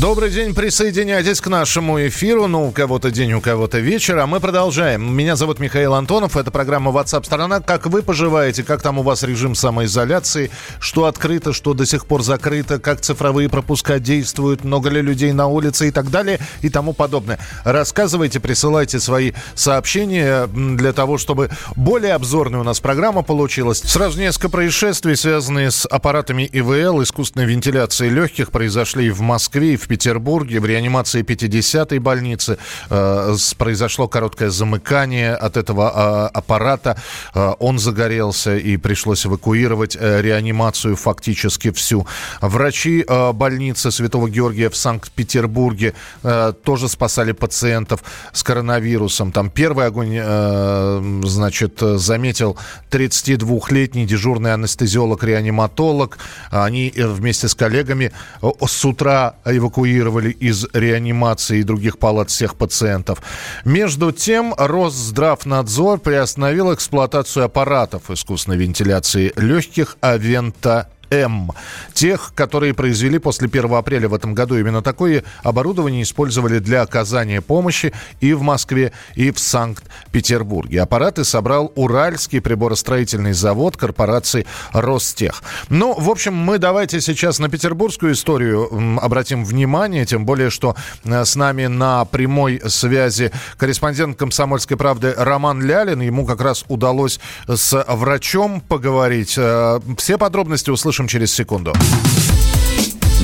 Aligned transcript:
Добрый 0.00 0.28
день, 0.30 0.56
присоединяйтесь 0.56 1.40
к 1.40 1.46
нашему 1.46 2.04
эфиру. 2.08 2.48
Ну, 2.48 2.66
у 2.66 2.72
кого-то 2.72 3.12
день, 3.12 3.32
у 3.34 3.40
кого-то 3.40 3.78
вечер. 3.78 4.18
А 4.18 4.26
мы 4.26 4.40
продолжаем. 4.40 5.14
Меня 5.16 5.36
зовут 5.36 5.60
Михаил 5.60 5.94
Антонов. 5.94 6.36
Это 6.36 6.50
программа 6.50 6.90
WhatsApp 6.90 7.24
страна. 7.24 7.60
Как 7.60 7.86
вы 7.86 8.02
поживаете? 8.02 8.64
Как 8.64 8.82
там 8.82 8.98
у 8.98 9.02
вас 9.02 9.22
режим 9.22 9.54
самоизоляции? 9.54 10.50
Что 10.80 11.04
открыто, 11.04 11.52
что 11.52 11.74
до 11.74 11.86
сих 11.86 12.06
пор 12.06 12.24
закрыто? 12.24 12.80
Как 12.80 13.02
цифровые 13.02 13.48
пропуска 13.48 14.00
действуют? 14.00 14.64
Много 14.64 14.90
ли 14.90 15.00
людей 15.00 15.32
на 15.32 15.46
улице 15.46 15.86
и 15.86 15.90
так 15.92 16.10
далее 16.10 16.40
и 16.60 16.70
тому 16.70 16.92
подобное? 16.92 17.38
Рассказывайте, 17.62 18.40
присылайте 18.40 18.98
свои 18.98 19.30
сообщения 19.54 20.48
для 20.48 20.92
того, 20.92 21.18
чтобы 21.18 21.50
более 21.76 22.14
обзорная 22.14 22.60
у 22.60 22.64
нас 22.64 22.80
программа 22.80 23.22
получилась. 23.22 23.78
Сразу 23.78 24.18
несколько 24.18 24.48
происшествий, 24.48 25.14
связанные 25.16 25.70
с 25.70 25.86
аппаратами 25.86 26.48
ИВЛ, 26.52 27.00
искусственной 27.04 27.46
вентиляцией 27.46 28.10
легких, 28.10 28.50
произошли 28.50 29.08
в 29.10 29.20
Москве 29.20 29.74
и 29.74 29.76
в 29.76 29.84
Петербурге 29.94 30.58
в 30.58 30.66
реанимации 30.66 31.22
50-й 31.22 32.00
больницы 32.00 32.58
э, 32.90 33.36
произошло 33.56 34.08
короткое 34.08 34.50
замыкание 34.50 35.36
от 35.36 35.56
этого 35.56 35.92
э, 35.94 36.36
аппарата. 36.36 36.96
Э, 37.32 37.52
он 37.60 37.78
загорелся 37.78 38.56
и 38.56 38.76
пришлось 38.76 39.24
эвакуировать 39.24 39.96
э, 40.00 40.20
реанимацию 40.20 40.96
фактически 40.96 41.70
всю. 41.70 42.08
Врачи 42.40 43.04
э, 43.06 43.32
больницы 43.32 43.92
Святого 43.92 44.28
Георгия 44.28 44.68
в 44.68 44.76
Санкт-Петербурге 44.76 45.94
э, 46.24 46.52
тоже 46.64 46.88
спасали 46.88 47.30
пациентов 47.30 48.02
с 48.32 48.42
коронавирусом. 48.42 49.30
Там 49.30 49.48
первый 49.48 49.86
огонь, 49.86 50.16
э, 50.20 51.20
значит, 51.22 51.78
заметил 51.78 52.56
32-летний 52.90 54.06
дежурный 54.06 54.54
анестезиолог-реаниматолог. 54.54 56.18
Они 56.50 56.92
э, 56.96 57.06
вместе 57.06 57.46
с 57.46 57.54
коллегами 57.54 58.10
э, 58.42 58.50
с 58.66 58.84
утра 58.84 59.36
эвакуировали 59.44 59.73
эвакуировали 59.74 60.30
из 60.30 60.66
реанимации 60.72 61.58
и 61.58 61.62
других 61.62 61.98
палат 61.98 62.30
всех 62.30 62.56
пациентов. 62.56 63.22
Между 63.64 64.12
тем, 64.12 64.54
Росздравнадзор 64.56 65.98
приостановил 65.98 66.72
эксплуатацию 66.74 67.44
аппаратов 67.44 68.10
искусственной 68.10 68.56
вентиляции 68.56 69.32
легких 69.36 69.96
Авента 70.00 70.88
М. 71.22 71.50
Тех, 71.92 72.32
которые 72.34 72.74
произвели 72.74 73.18
после 73.18 73.48
1 73.48 73.74
апреля 73.74 74.08
в 74.08 74.14
этом 74.14 74.34
году. 74.34 74.56
Именно 74.56 74.82
такое 74.82 75.24
оборудование 75.42 76.02
использовали 76.02 76.58
для 76.58 76.82
оказания 76.82 77.40
помощи 77.40 77.92
и 78.20 78.32
в 78.32 78.42
Москве, 78.42 78.92
и 79.14 79.30
в 79.30 79.38
Санкт-Петербурге. 79.38 80.82
Аппараты 80.82 81.24
собрал 81.24 81.72
Уральский 81.74 82.40
приборостроительный 82.40 83.32
завод 83.32 83.76
корпорации 83.76 84.46
Ростех. 84.72 85.42
Ну, 85.68 85.94
в 85.94 86.10
общем, 86.10 86.34
мы 86.34 86.58
давайте 86.58 87.00
сейчас 87.00 87.38
на 87.38 87.48
петербургскую 87.48 88.12
историю 88.12 88.98
обратим 89.00 89.44
внимание, 89.44 90.04
тем 90.04 90.24
более, 90.24 90.50
что 90.50 90.76
э, 91.04 91.24
с 91.24 91.36
нами 91.36 91.66
на 91.66 92.04
прямой 92.04 92.60
связи 92.66 93.30
корреспондент 93.56 94.18
«Комсомольской 94.18 94.76
правды» 94.76 95.14
Роман 95.16 95.62
Лялин. 95.62 96.00
Ему 96.00 96.26
как 96.26 96.40
раз 96.40 96.64
удалось 96.68 97.20
с 97.46 97.84
врачом 97.88 98.60
поговорить. 98.60 99.34
Э, 99.36 99.80
все 99.98 100.18
подробности 100.18 100.70
услышим 100.70 101.03
услышим 101.04 101.08
через 101.08 101.32
секунду. 101.32 101.72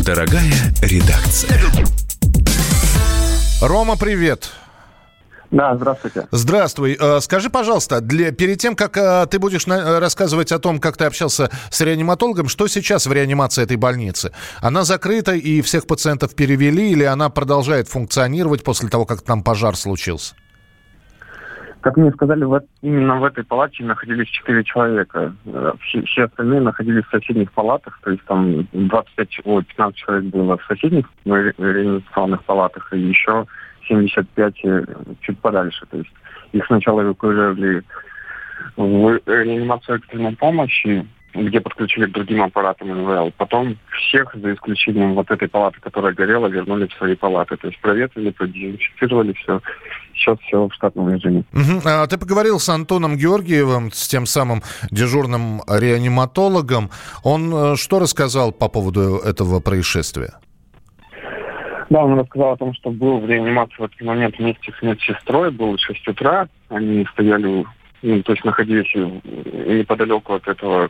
Дорогая 0.04 0.52
редакция. 0.82 1.60
Рома, 3.60 3.96
привет. 3.96 4.50
Да, 5.50 5.74
здравствуйте. 5.74 6.28
Здравствуй. 6.30 6.96
Э, 7.00 7.20
скажи, 7.20 7.50
пожалуйста, 7.50 8.00
для, 8.00 8.30
перед 8.30 8.58
тем, 8.58 8.76
как 8.76 8.96
э, 8.96 9.26
ты 9.28 9.40
будешь 9.40 9.66
на, 9.66 9.98
рассказывать 9.98 10.52
о 10.52 10.60
том, 10.60 10.78
как 10.78 10.96
ты 10.96 11.06
общался 11.06 11.50
с 11.70 11.80
реаниматологом, 11.80 12.48
что 12.48 12.68
сейчас 12.68 13.06
в 13.06 13.12
реанимации 13.12 13.64
этой 13.64 13.76
больницы? 13.76 14.30
Она 14.60 14.84
закрыта 14.84 15.32
и 15.32 15.60
всех 15.60 15.88
пациентов 15.88 16.36
перевели, 16.36 16.92
или 16.92 17.02
она 17.02 17.30
продолжает 17.30 17.88
функционировать 17.88 18.62
после 18.62 18.88
того, 18.88 19.06
как 19.06 19.22
там 19.22 19.42
пожар 19.42 19.76
случился? 19.76 20.34
Как 21.80 21.96
мне 21.96 22.10
сказали, 22.12 22.44
в, 22.44 22.62
именно 22.82 23.18
в 23.18 23.24
этой 23.24 23.42
палате 23.42 23.84
находились 23.84 24.28
четыре 24.28 24.62
человека. 24.64 25.34
Э, 25.46 25.72
все, 25.82 26.02
все 26.02 26.24
остальные 26.24 26.60
находились 26.60 27.04
в 27.04 27.10
соседних 27.10 27.50
палатах, 27.52 27.98
то 28.02 28.10
есть 28.10 28.22
там 28.24 28.68
25, 28.72 29.28
о, 29.44 29.62
15 29.62 29.96
человек 29.96 30.24
было 30.26 30.58
в 30.58 30.64
соседних 30.64 31.06
реанимационных 31.24 32.44
палатах, 32.44 32.92
и 32.92 32.98
еще 32.98 33.46
75 33.88 34.64
э, 34.64 34.84
чуть 35.22 35.38
подальше. 35.38 35.86
То 35.90 35.98
есть 35.98 36.10
их 36.52 36.66
сначала 36.66 37.02
эвакуировали 37.02 37.82
в 38.76 39.20
реанимацию 39.26 39.98
экстренной 39.98 40.36
помощи, 40.36 41.06
где 41.34 41.60
подключили 41.60 42.06
к 42.06 42.12
другим 42.12 42.42
аппаратам 42.42 42.88
НВЛ. 42.88 43.32
Потом 43.36 43.76
всех, 43.90 44.34
за 44.34 44.54
исключением 44.54 45.14
вот 45.14 45.30
этой 45.30 45.48
палаты, 45.48 45.78
которая 45.80 46.12
горела, 46.12 46.46
вернули 46.48 46.86
в 46.86 46.92
свои 46.94 47.14
палаты. 47.14 47.56
То 47.56 47.68
есть 47.68 47.80
проветрили, 47.80 48.30
продезинфицировали 48.30 49.32
все. 49.34 49.60
Сейчас 50.14 50.38
все 50.40 50.66
в 50.66 50.74
штатном 50.74 51.14
режиме. 51.14 51.44
Угу. 51.52 51.82
А 51.84 52.06
ты 52.06 52.18
поговорил 52.18 52.58
с 52.58 52.68
Антоном 52.68 53.16
Георгиевым, 53.16 53.92
с 53.92 54.08
тем 54.08 54.26
самым 54.26 54.62
дежурным 54.90 55.62
реаниматологом. 55.68 56.90
Он 57.22 57.52
э, 57.54 57.76
что 57.76 58.00
рассказал 58.00 58.52
по 58.52 58.68
поводу 58.68 59.18
этого 59.18 59.60
происшествия? 59.60 60.34
Да, 61.90 62.04
он 62.04 62.18
рассказал 62.18 62.52
о 62.52 62.56
том, 62.56 62.72
что 62.74 62.90
был 62.90 63.18
в 63.18 63.28
реанимации 63.28 63.74
в 63.78 63.84
этот 63.84 64.00
момент 64.00 64.38
вместе 64.38 64.72
с 64.78 64.82
медсестрой, 64.82 65.50
было 65.50 65.76
6 65.76 66.08
утра, 66.08 66.48
они 66.68 67.04
стояли, 67.12 67.66
ну, 68.02 68.22
то 68.22 68.32
есть 68.32 68.44
находились 68.44 68.94
неподалеку 68.94 70.34
от 70.34 70.46
этого 70.46 70.88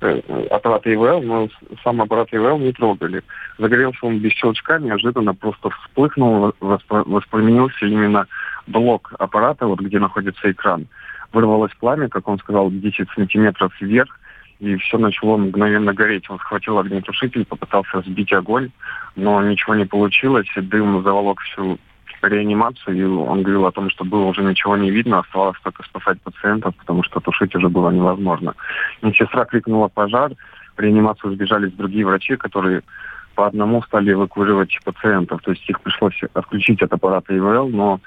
Э, 0.00 0.20
аппарата 0.50 0.92
ИВЛ, 0.94 1.22
но 1.22 1.48
сам 1.82 2.00
аппарат 2.00 2.28
ИВЛ 2.30 2.58
не 2.58 2.72
трогали. 2.72 3.22
Загорелся 3.58 3.98
он 4.02 4.20
без 4.20 4.32
щелчка, 4.32 4.78
неожиданно 4.78 5.34
просто 5.34 5.70
вспыхнул, 5.70 6.54
воспламенился 6.60 7.86
именно 7.86 8.28
блок 8.68 9.12
аппарата, 9.18 9.66
вот 9.66 9.80
где 9.80 9.98
находится 9.98 10.52
экран. 10.52 10.86
Вырвалось 11.32 11.72
пламя, 11.80 12.08
как 12.08 12.28
он 12.28 12.38
сказал, 12.38 12.70
10 12.70 13.08
сантиметров 13.16 13.72
вверх, 13.80 14.20
и 14.60 14.76
все 14.76 14.98
начало 14.98 15.36
мгновенно 15.36 15.92
гореть. 15.92 16.30
Он 16.30 16.38
схватил 16.38 16.78
огнетушитель, 16.78 17.44
попытался 17.44 18.00
сбить 18.02 18.32
огонь, 18.32 18.70
но 19.16 19.42
ничего 19.42 19.74
не 19.74 19.84
получилось, 19.84 20.46
и 20.56 20.60
дым 20.60 21.02
заволок 21.02 21.40
всю 21.40 21.78
реанимацию, 22.26 22.96
и 22.96 23.02
он 23.04 23.42
говорил 23.42 23.66
о 23.66 23.72
том, 23.72 23.90
что 23.90 24.04
было 24.04 24.24
уже 24.24 24.42
ничего 24.42 24.76
не 24.76 24.90
видно, 24.90 25.20
оставалось 25.20 25.58
только 25.62 25.82
спасать 25.84 26.20
пациентов, 26.22 26.74
потому 26.76 27.02
что 27.02 27.20
тушить 27.20 27.54
уже 27.54 27.68
было 27.68 27.90
невозможно. 27.90 28.54
Медсестра 29.02 29.44
крикнула 29.44 29.88
пожар, 29.88 30.32
в 30.76 30.80
реанимацию 30.80 31.34
сбежались 31.34 31.72
другие 31.72 32.06
врачи, 32.06 32.36
которые 32.36 32.82
по 33.38 33.46
одному 33.46 33.80
стали 33.84 34.12
эвакуировать 34.12 34.76
пациентов. 34.84 35.40
То 35.42 35.52
есть 35.52 35.62
их 35.70 35.80
пришлось 35.80 36.20
отключить 36.34 36.82
от 36.82 36.92
аппарата 36.92 37.36
ИВЛ, 37.36 37.68
но 37.68 38.00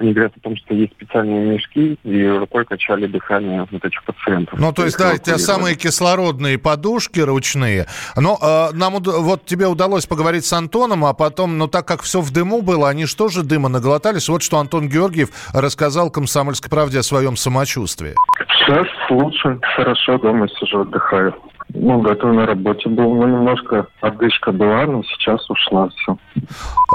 они 0.00 0.12
говорят 0.12 0.32
о 0.36 0.40
том, 0.40 0.56
что 0.56 0.74
есть 0.74 0.92
специальные 0.94 1.54
мешки, 1.54 1.96
и 2.02 2.26
рукой 2.26 2.64
качали 2.64 3.06
дыхание 3.06 3.64
вот 3.70 3.84
этих 3.84 4.02
пациентов. 4.02 4.58
Ну, 4.58 4.72
то 4.72 4.84
есть, 4.84 4.98
да, 4.98 5.16
те 5.18 5.38
самые 5.38 5.76
кислородные 5.76 6.58
подушки 6.58 7.20
ручные. 7.20 7.86
Но 8.16 8.36
э, 8.42 8.76
нам 8.76 8.94
вот 8.94 9.44
тебе 9.44 9.68
удалось 9.68 10.06
поговорить 10.06 10.44
с 10.44 10.52
Антоном, 10.52 11.04
а 11.04 11.12
потом, 11.12 11.58
ну, 11.58 11.68
так 11.68 11.86
как 11.86 12.02
все 12.02 12.20
в 12.20 12.32
дыму 12.32 12.62
было, 12.62 12.88
они 12.88 13.06
что 13.06 13.28
же 13.28 13.44
дыма 13.44 13.68
наглотались? 13.68 14.28
Вот 14.28 14.42
что 14.42 14.58
Антон 14.58 14.88
Георгиев 14.88 15.28
рассказал 15.54 16.10
«Комсомольской 16.10 16.68
правде» 16.68 16.98
о 16.98 17.04
своем 17.04 17.36
самочувствии. 17.36 18.16
Сейчас 18.48 18.88
лучше, 19.10 19.60
хорошо, 19.76 20.18
дома 20.18 20.48
сижу, 20.48 20.80
отдыхаю. 20.80 21.32
Ну, 21.74 22.00
готов 22.00 22.34
на 22.34 22.46
работе 22.46 22.88
был, 22.88 23.14
но 23.14 23.26
немножко 23.26 23.86
отдышка 24.00 24.52
была, 24.52 24.84
но 24.86 25.02
сейчас 25.04 25.48
ушла 25.48 25.88
все. 25.88 26.18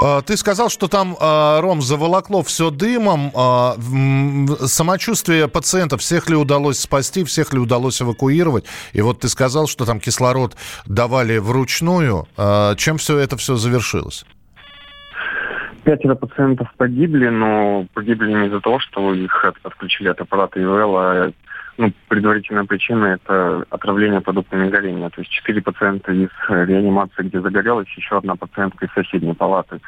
А, 0.02 0.22
ты 0.22 0.36
сказал, 0.36 0.68
что 0.68 0.86
там, 0.86 1.16
а, 1.20 1.60
Ром, 1.60 1.82
заволокло 1.82 2.42
все 2.42 2.70
дымом. 2.70 3.32
А, 3.34 3.74
самочувствие 4.60 5.48
пациентов, 5.48 6.00
всех 6.00 6.30
ли 6.30 6.36
удалось 6.36 6.78
спасти, 6.78 7.24
всех 7.24 7.52
ли 7.52 7.58
удалось 7.58 8.00
эвакуировать? 8.00 8.66
И 8.92 9.00
вот 9.00 9.20
ты 9.20 9.28
сказал, 9.28 9.66
что 9.66 9.84
там 9.84 9.98
кислород 9.98 10.56
давали 10.86 11.38
вручную. 11.38 12.26
Чем 12.76 12.98
все 12.98 13.18
это 13.18 13.36
все 13.36 13.56
завершилось? 13.56 14.24
Пятеро 15.82 16.14
пациентов 16.14 16.68
погибли, 16.76 17.28
но 17.28 17.86
погибли 17.94 18.32
не 18.32 18.46
из-за 18.46 18.60
того, 18.60 18.78
что 18.78 19.14
их 19.14 19.44
отключили 19.62 20.08
от 20.08 20.20
аппарата 20.20 20.60
ИВЛ, 20.62 20.96
а 20.96 21.32
ну, 21.78 21.92
предварительная 22.08 22.64
причина– 22.64 23.04
это 23.22 23.64
отравление 23.70 24.20
продуктами 24.20 24.68
горения. 24.68 25.08
То 25.10 25.20
есть 25.20 25.30
четыре 25.30 25.62
пациента 25.62 26.12
из 26.12 26.28
реанимации, 26.48 27.22
где 27.22 27.40
загорелось, 27.40 27.88
еще 27.96 28.18
одна 28.18 28.34
пациентка 28.34 28.86
из 28.86 28.92
соседней 28.92 29.32
палаты. 29.32 29.80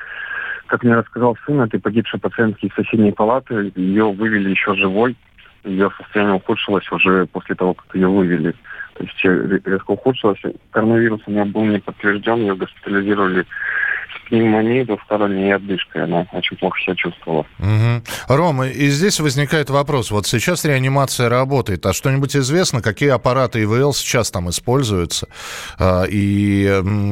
Как 0.67 0.85
мне 0.85 0.95
рассказал 0.95 1.37
сын 1.45 1.61
этой 1.61 1.81
погибшей 1.81 2.21
пациентки 2.21 2.67
из 2.67 2.75
соседней 2.75 3.11
палаты, 3.11 3.73
ее 3.75 4.13
вывели 4.13 4.51
еще 4.51 4.77
живой. 4.77 5.17
Ее 5.65 5.91
состояние 5.99 6.37
ухудшилось 6.37 6.91
уже 6.93 7.27
после 7.27 7.57
того, 7.57 7.75
как 7.75 7.93
ее 7.95 8.07
вывели. 8.07 8.55
То 9.01 9.07
есть 9.07 9.65
резко 9.67 9.93
ухудшилось. 9.93 10.41
Коронавирус 10.73 11.23
у 11.27 11.31
нее 11.31 11.47
был 11.47 11.65
не 11.65 11.79
подтвержден, 11.79 12.41
ее 12.41 12.55
госпитализировали 12.55 13.47
с 14.11 14.29
пневмонией 14.29 14.85
двусторонней 14.85 15.49
и 15.49 15.53
отдышкой. 15.53 16.05
Она 16.05 16.27
очень 16.33 16.57
плохо 16.57 16.79
себя 16.81 16.95
чувствовала. 16.97 17.47
Угу. 17.59 18.03
Рома, 18.29 18.69
и 18.69 18.89
здесь 18.89 19.21
возникает 19.21 19.71
вопрос. 19.71 20.11
Вот 20.11 20.27
сейчас 20.27 20.65
реанимация 20.65 21.29
работает, 21.29 21.87
а 21.87 21.93
что-нибудь 21.93 22.37
известно, 22.37 22.83
какие 22.83 23.11
аппараты 23.11 23.63
ИВЛ 23.63 23.93
сейчас 23.95 24.31
там 24.31 24.51
используются? 24.51 25.29
А, 25.79 26.05
и 26.05 26.65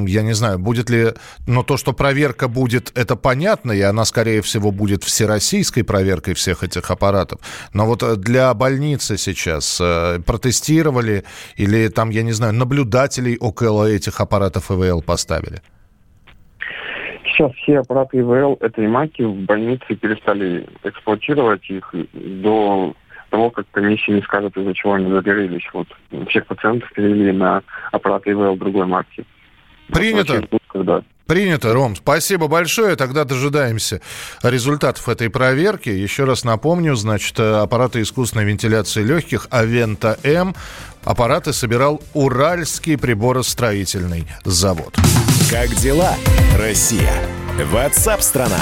я 0.07 0.23
не 0.23 0.33
знаю, 0.33 0.59
будет 0.59 0.91
ли... 0.91 1.15
Но 1.47 1.63
то, 1.63 1.77
что 1.77 1.93
проверка 1.93 2.49
будет, 2.49 2.93
это 2.97 3.17
понятно, 3.17 3.73
и 3.73 3.81
она, 3.81 4.05
скорее 4.05 4.43
всего, 4.43 4.73
будет 4.73 5.05
всероссийской 5.05 5.85
проверкой 5.85 6.35
всех 6.35 6.63
этих 6.63 6.91
аппаратов. 6.91 7.41
Но 7.73 7.87
вот 7.87 8.03
э, 8.03 8.17
для 8.17 8.53
больницы 8.55 9.17
сейчас 9.17 9.79
э, 9.81 10.21
протестировали 10.27 11.25
или 11.57 11.78
там, 11.87 12.11
я 12.11 12.23
не 12.23 12.33
знаю, 12.33 12.53
наблюдателей 12.55 13.37
около 13.39 13.89
этих 13.89 14.21
аппаратов 14.21 14.71
ИВЛ 14.71 15.03
поставили? 15.03 15.63
Сейчас 17.25 17.53
все 17.53 17.79
аппараты 17.79 18.19
ИВЛ 18.19 18.59
этой 18.61 18.89
марки 18.89 19.23
в 19.23 19.35
больнице 19.45 19.95
перестали 19.95 20.67
эксплуатировать 20.83 21.71
их 21.71 21.95
до 22.13 22.95
того, 23.31 23.51
как 23.51 23.67
комиссия 23.71 24.13
не 24.13 24.23
скажет, 24.23 24.57
из-за 24.57 24.75
чего 24.75 24.95
они 24.95 25.11
загорелись. 25.11 25.63
Вот 25.73 25.87
всех 26.29 26.47
пациентов 26.47 26.91
перевели 26.95 27.33
на 27.33 27.63
аппараты 27.93 28.31
ИВЛ 28.33 28.57
другой 28.57 28.87
марки. 28.87 29.25
Принято. 29.93 30.43
Принято, 31.27 31.75
Ром. 31.75 31.95
Спасибо 31.95 32.49
большое. 32.49 32.97
Тогда 32.97 33.25
дожидаемся 33.25 34.01
результатов 34.43 35.07
этой 35.11 35.29
проверки. 35.29 35.91
Еще 35.91 36.25
раз 36.25 36.43
напомню, 36.43 36.95
значит, 36.95 37.39
аппараты 37.39 38.01
искусственной 38.01 38.47
вентиляции 38.47 39.03
легких 39.03 39.47
Авента 39.51 40.19
М. 40.23 40.55
Аппараты 41.09 41.55
собирал 41.55 42.03
Уральский 42.13 42.99
приборостроительный 42.99 44.27
завод. 44.45 44.95
Как 45.51 45.75
дела, 45.77 46.15
Россия? 46.59 47.15
Ватсап-страна! 47.73 48.61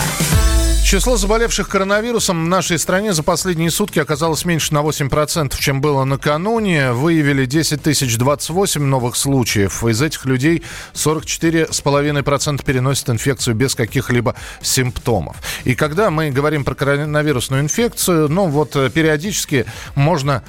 Число 0.87 1.17
заболевших 1.17 1.69
коронавирусом 1.69 2.45
в 2.45 2.49
нашей 2.49 2.79
стране 2.79 3.13
за 3.13 3.25
последние 3.25 3.73
сутки 3.73 3.99
оказалось 3.99 4.45
меньше 4.45 4.73
на 4.73 4.85
8%, 4.85 5.53
чем 5.59 5.81
было 5.81 6.05
накануне. 6.05 6.93
Выявили 6.93 7.45
10 7.45 7.83
тысяч 7.83 8.17
28 8.17 8.85
новых 8.85 9.17
случаев. 9.17 9.83
Из 9.83 10.01
этих 10.01 10.27
людей 10.27 10.63
44,5% 10.95 12.65
переносят 12.65 13.11
инфекцию 13.11 13.57
без 13.57 13.75
каких-либо 13.75 14.37
симптомов. 14.63 15.39
И 15.65 15.75
когда 15.75 16.13
мы 16.13 16.31
говорим 16.31 16.65
про 16.65 16.77
коронавирусную 16.77 17.63
инфекцию, 17.63 18.29
ну 18.29 18.47
вот 18.47 18.77
э, 18.77 18.89
периодически 18.89 19.67
можно 19.97 20.45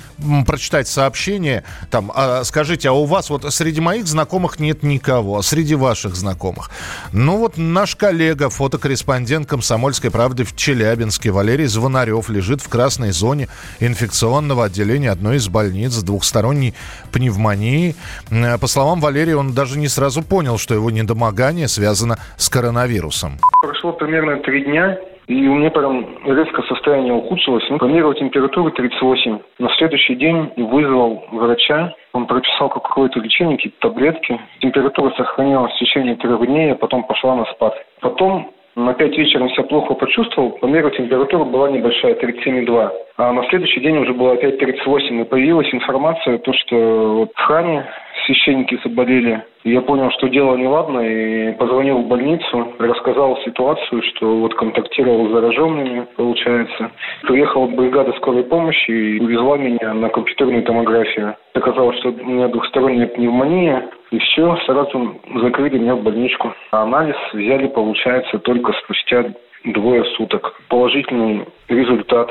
прочитать 0.46 0.88
сообщение, 0.88 1.64
там, 1.90 2.12
а, 2.14 2.44
скажите, 2.44 2.90
а 2.90 2.92
у 2.92 3.06
вас 3.06 3.32
вот 3.32 3.52
среди 3.52 3.82
моих 3.82 4.06
знакомых 4.06 4.60
нет 4.60 4.84
никого, 4.84 5.40
а 5.40 5.42
среди 5.42 5.74
ваших 5.74 6.16
знакомых? 6.16 6.70
Ну 7.12 7.40
вот 7.40 7.58
наш 7.58 7.96
коллега, 7.96 8.52
фотокорреспондент 8.52 9.50
комсомольской 9.50 10.12
правды 10.12 10.27
правды, 10.28 10.44
в 10.44 10.56
Челябинске 10.58 11.32
Валерий 11.32 11.68
Звонарев 11.68 12.30
лежит 12.30 12.60
в 12.60 12.70
красной 12.70 13.12
зоне 13.12 13.48
инфекционного 13.80 14.66
отделения 14.66 15.10
одной 15.10 15.38
из 15.38 15.48
больниц 15.48 15.92
с 15.92 16.04
двухсторонней 16.04 16.74
пневмонией. 17.14 17.96
Э, 18.30 18.60
по 18.60 18.68
словам 18.68 19.00
Валерия, 19.00 19.38
он 19.38 19.56
даже 19.56 19.80
не 19.80 19.88
сразу 19.88 20.22
понял, 20.22 20.58
что 20.58 20.74
его 20.74 20.92
недомогание 20.92 21.70
связано 21.70 22.16
с 22.36 22.50
коронавирусом. 22.50 23.40
Прошло 23.62 23.94
примерно 23.94 24.38
три 24.44 24.66
дня, 24.66 24.98
и 25.28 25.48
у 25.48 25.56
меня 25.56 25.70
прям 25.70 26.06
резко 26.26 26.62
состояние 26.64 27.14
ухудшилось. 27.14 27.64
Ну, 27.70 27.78
планировал 27.78 28.14
температуру 28.14 28.72
38. 28.72 29.40
На 29.60 29.70
следующий 29.78 30.16
день 30.16 30.52
вызвал 30.58 31.24
врача. 31.32 31.94
Он 32.12 32.28
прописал 32.28 32.68
какое-то 32.68 33.22
лечение, 33.22 33.56
какие-то 33.56 33.80
таблетки. 33.88 34.38
Температура 34.60 35.14
сохранялась 35.16 35.74
в 35.74 35.80
течение 35.80 36.16
трех 36.16 36.46
дней, 36.46 36.74
а 36.74 36.76
потом 36.76 37.04
пошла 37.08 37.36
на 37.36 37.46
спад. 37.54 37.74
Потом 38.02 38.52
на 38.78 38.94
5 38.94 39.18
вечера 39.18 39.50
себя 39.50 39.64
плохо 39.64 39.96
почувствовал, 39.96 40.52
по 40.52 40.68
меру 40.68 40.90
температура 40.92 41.44
была 41.44 41.72
небольшая, 41.72 42.14
37,2. 42.14 42.92
А 43.18 43.34
на 43.34 43.44
следующий 43.50 43.80
день 43.80 43.98
уже 43.98 44.14
было 44.14 44.34
опять 44.34 44.60
38. 44.60 45.22
И 45.22 45.24
появилась 45.24 45.74
информация, 45.74 46.38
то, 46.38 46.54
что 46.54 47.16
вот 47.18 47.32
в 47.34 47.40
храме 47.40 47.88
священники 48.26 48.80
заболели. 48.84 49.44
Я 49.64 49.82
понял, 49.82 50.10
что 50.12 50.28
дело 50.28 50.56
неладно, 50.56 51.00
и 51.02 51.52
позвонил 51.54 52.00
в 52.00 52.08
больницу, 52.08 52.74
рассказал 52.80 53.38
ситуацию, 53.44 54.02
что 54.04 54.40
вот 54.40 54.54
контактировал 54.56 55.28
с 55.28 55.32
зараженными, 55.32 56.08
получается. 56.16 56.92
Приехала 57.24 57.68
бригада 57.68 58.14
скорой 58.14 58.44
помощи 58.44 58.92
и 58.92 59.20
увезла 59.20 59.58
меня 59.58 59.94
на 59.94 60.10
компьютерную 60.10 60.64
томографию. 60.64 61.36
Оказалось, 61.54 61.98
что 62.00 62.10
у 62.10 62.26
меня 62.26 62.48
двухсторонняя 62.48 63.08
пневмония, 63.08 63.90
и 64.12 64.20
все, 64.20 64.56
сразу 64.66 65.20
закрыли 65.36 65.78
меня 65.78 65.96
в 65.96 66.04
больничку. 66.04 66.54
А 66.72 66.84
анализ 66.84 67.16
взяли, 67.34 67.68
получается, 67.68 68.40
только 68.40 68.72
спустя 68.84 69.26
двое 69.66 70.06
суток. 70.16 70.54
Положительный 70.70 71.46
результат. 71.68 72.30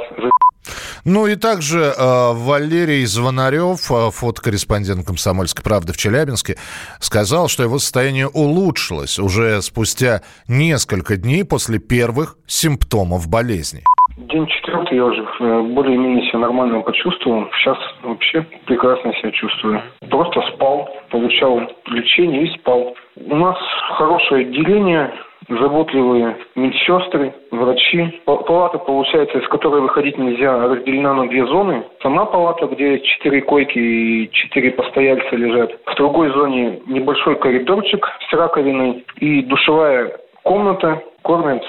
Ну 1.04 1.26
и 1.26 1.36
также 1.36 1.78
э, 1.78 2.32
Валерий 2.32 3.04
Звонарев, 3.04 3.90
э, 3.90 4.10
фотокорреспондент 4.10 5.06
«Комсомольской 5.06 5.62
правды» 5.62 5.92
в 5.92 5.96
Челябинске, 5.96 6.56
сказал, 7.00 7.48
что 7.48 7.62
его 7.62 7.78
состояние 7.78 8.28
улучшилось 8.28 9.18
уже 9.18 9.62
спустя 9.62 10.22
несколько 10.48 11.16
дней 11.16 11.44
после 11.44 11.78
первых 11.78 12.36
симптомов 12.46 13.28
болезни. 13.28 13.82
День 14.16 14.46
четвертый 14.46 14.96
я 14.96 15.04
уже 15.04 15.22
э, 15.22 15.62
более-менее 15.74 16.26
себя 16.28 16.38
нормально 16.38 16.80
почувствовал. 16.80 17.46
Сейчас 17.58 17.76
вообще 18.02 18.46
прекрасно 18.64 19.12
себя 19.14 19.30
чувствую. 19.32 19.82
Просто 20.08 20.40
спал, 20.54 20.88
получал 21.10 21.60
лечение 21.86 22.46
и 22.46 22.58
спал. 22.58 22.94
У 23.16 23.36
нас 23.36 23.56
хорошее 23.98 24.46
отделение, 24.46 25.12
заботливые 25.48 26.36
медсестры, 26.54 27.34
врачи. 27.50 28.20
Палата, 28.24 28.78
получается, 28.78 29.38
из 29.38 29.48
которой 29.48 29.80
выходить 29.80 30.18
нельзя, 30.18 30.66
разделена 30.66 31.14
на 31.14 31.28
две 31.28 31.46
зоны. 31.46 31.84
Сама 32.02 32.26
палата, 32.26 32.66
где 32.66 33.00
четыре 33.00 33.42
койки 33.42 33.78
и 33.78 34.30
четыре 34.32 34.72
постояльца 34.72 35.36
лежат. 35.36 35.72
В 35.86 35.94
другой 35.96 36.30
зоне 36.30 36.80
небольшой 36.86 37.36
коридорчик 37.36 38.06
с 38.28 38.32
раковиной 38.32 39.04
и 39.18 39.42
душевая 39.42 40.16
комната. 40.42 41.02
Кормят 41.22 41.64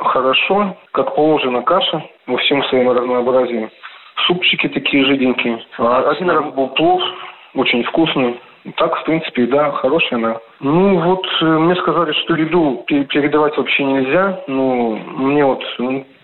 хорошо, 0.00 0.76
как 0.92 1.14
положено 1.14 1.62
каша 1.62 2.04
во 2.26 2.36
всем 2.36 2.62
своем 2.64 2.90
разнообразии. 2.90 3.70
Супчики 4.26 4.68
такие 4.68 5.02
жиденькие. 5.06 5.64
А 5.78 6.10
один 6.10 6.28
раз 6.28 6.52
был 6.52 6.68
плов, 6.68 7.00
очень 7.54 7.82
вкусный. 7.84 8.38
Так, 8.76 8.96
в 8.96 9.04
принципе, 9.04 9.46
да, 9.46 9.72
хорошая 9.72 10.18
она. 10.18 10.36
Ну, 10.60 11.00
вот 11.00 11.26
э, 11.40 11.44
мне 11.44 11.74
сказали, 11.76 12.12
что 12.12 12.34
еду 12.34 12.84
передавать 12.86 13.56
вообще 13.56 13.84
нельзя. 13.84 14.40
Ну, 14.46 14.96
мне 14.96 15.44
вот 15.44 15.62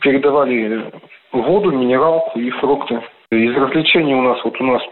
передавали 0.01 0.85
воду, 1.33 1.71
минералку 1.71 2.39
и 2.39 2.51
фрукты. 2.51 3.01
Из 3.31 3.57
развлечений 3.57 4.15
у 4.15 4.23
нас, 4.23 4.39
вот 4.45 4.61
у 4.61 4.65
нас 4.65 4.83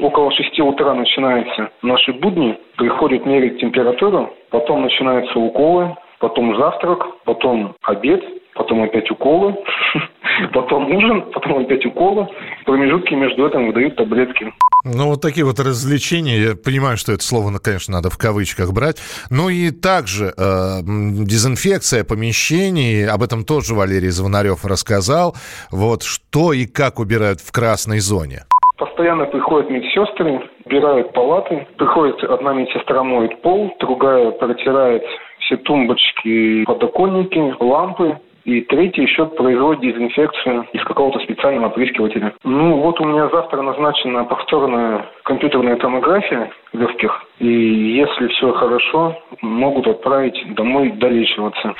около 0.00 0.30
6 0.32 0.60
утра 0.60 0.94
начинаются 0.94 1.70
наши 1.82 2.12
будни, 2.12 2.58
приходят 2.76 3.26
мерить 3.26 3.60
температуру, 3.60 4.32
потом 4.50 4.82
начинаются 4.82 5.38
уколы, 5.38 5.94
потом 6.18 6.56
завтрак, 6.56 7.04
потом 7.24 7.74
обед, 7.82 8.24
потом 8.54 8.82
опять 8.82 9.10
уколы, 9.10 9.56
потом 10.52 10.94
ужин, 10.94 11.22
потом 11.32 11.58
опять 11.58 11.84
уколы. 11.84 12.28
В 12.62 12.64
промежутке 12.64 13.16
между 13.16 13.46
этим 13.46 13.66
выдают 13.66 13.96
таблетки. 13.96 14.52
Ну, 14.84 15.10
вот 15.10 15.20
такие 15.20 15.46
вот 15.46 15.60
развлечения. 15.60 16.38
Я 16.38 16.56
понимаю, 16.56 16.96
что 16.96 17.12
это 17.12 17.22
слово, 17.22 17.56
конечно, 17.58 17.94
надо 17.94 18.10
в 18.10 18.18
кавычках 18.18 18.72
брать. 18.72 18.96
Ну 19.30 19.48
и 19.48 19.70
также 19.70 20.34
э, 20.36 20.80
дезинфекция 20.82 22.02
помещений. 22.02 23.06
Об 23.06 23.22
этом 23.22 23.44
тоже 23.44 23.74
Валерий 23.74 24.10
Звонарев 24.10 24.64
рассказал. 24.64 25.36
Вот 25.70 26.02
что 26.02 26.52
и 26.52 26.66
как 26.66 26.98
убирают 26.98 27.40
в 27.40 27.52
красной 27.52 28.00
зоне. 28.00 28.44
Постоянно 28.76 29.26
приходят 29.26 29.70
медсестры, 29.70 30.40
убирают 30.64 31.12
палаты. 31.12 31.66
Приходит 31.78 32.16
одна 32.24 32.52
медсестра 32.52 33.04
моет 33.04 33.40
пол, 33.42 33.72
другая 33.78 34.32
протирает 34.32 35.02
все 35.40 35.56
тумбочки, 35.58 36.64
подоконники, 36.64 37.54
лампы. 37.60 38.18
И 38.44 38.60
третий 38.62 39.02
еще 39.02 39.26
производит 39.26 39.82
дезинфекцию 39.82 40.66
из 40.72 40.82
какого-то 40.84 41.20
специального 41.20 41.68
опрыскивателя. 41.68 42.34
Ну, 42.44 42.78
вот 42.78 43.00
у 43.00 43.04
меня 43.04 43.28
завтра 43.28 43.62
назначена 43.62 44.24
повторная 44.24 45.06
компьютерная 45.22 45.76
томография 45.76 46.50
легких. 46.72 47.24
И 47.38 47.46
если 47.46 48.28
все 48.28 48.52
хорошо, 48.52 49.16
могут 49.40 49.86
отправить 49.86 50.54
домой 50.54 50.90
долечиваться. 50.92 51.74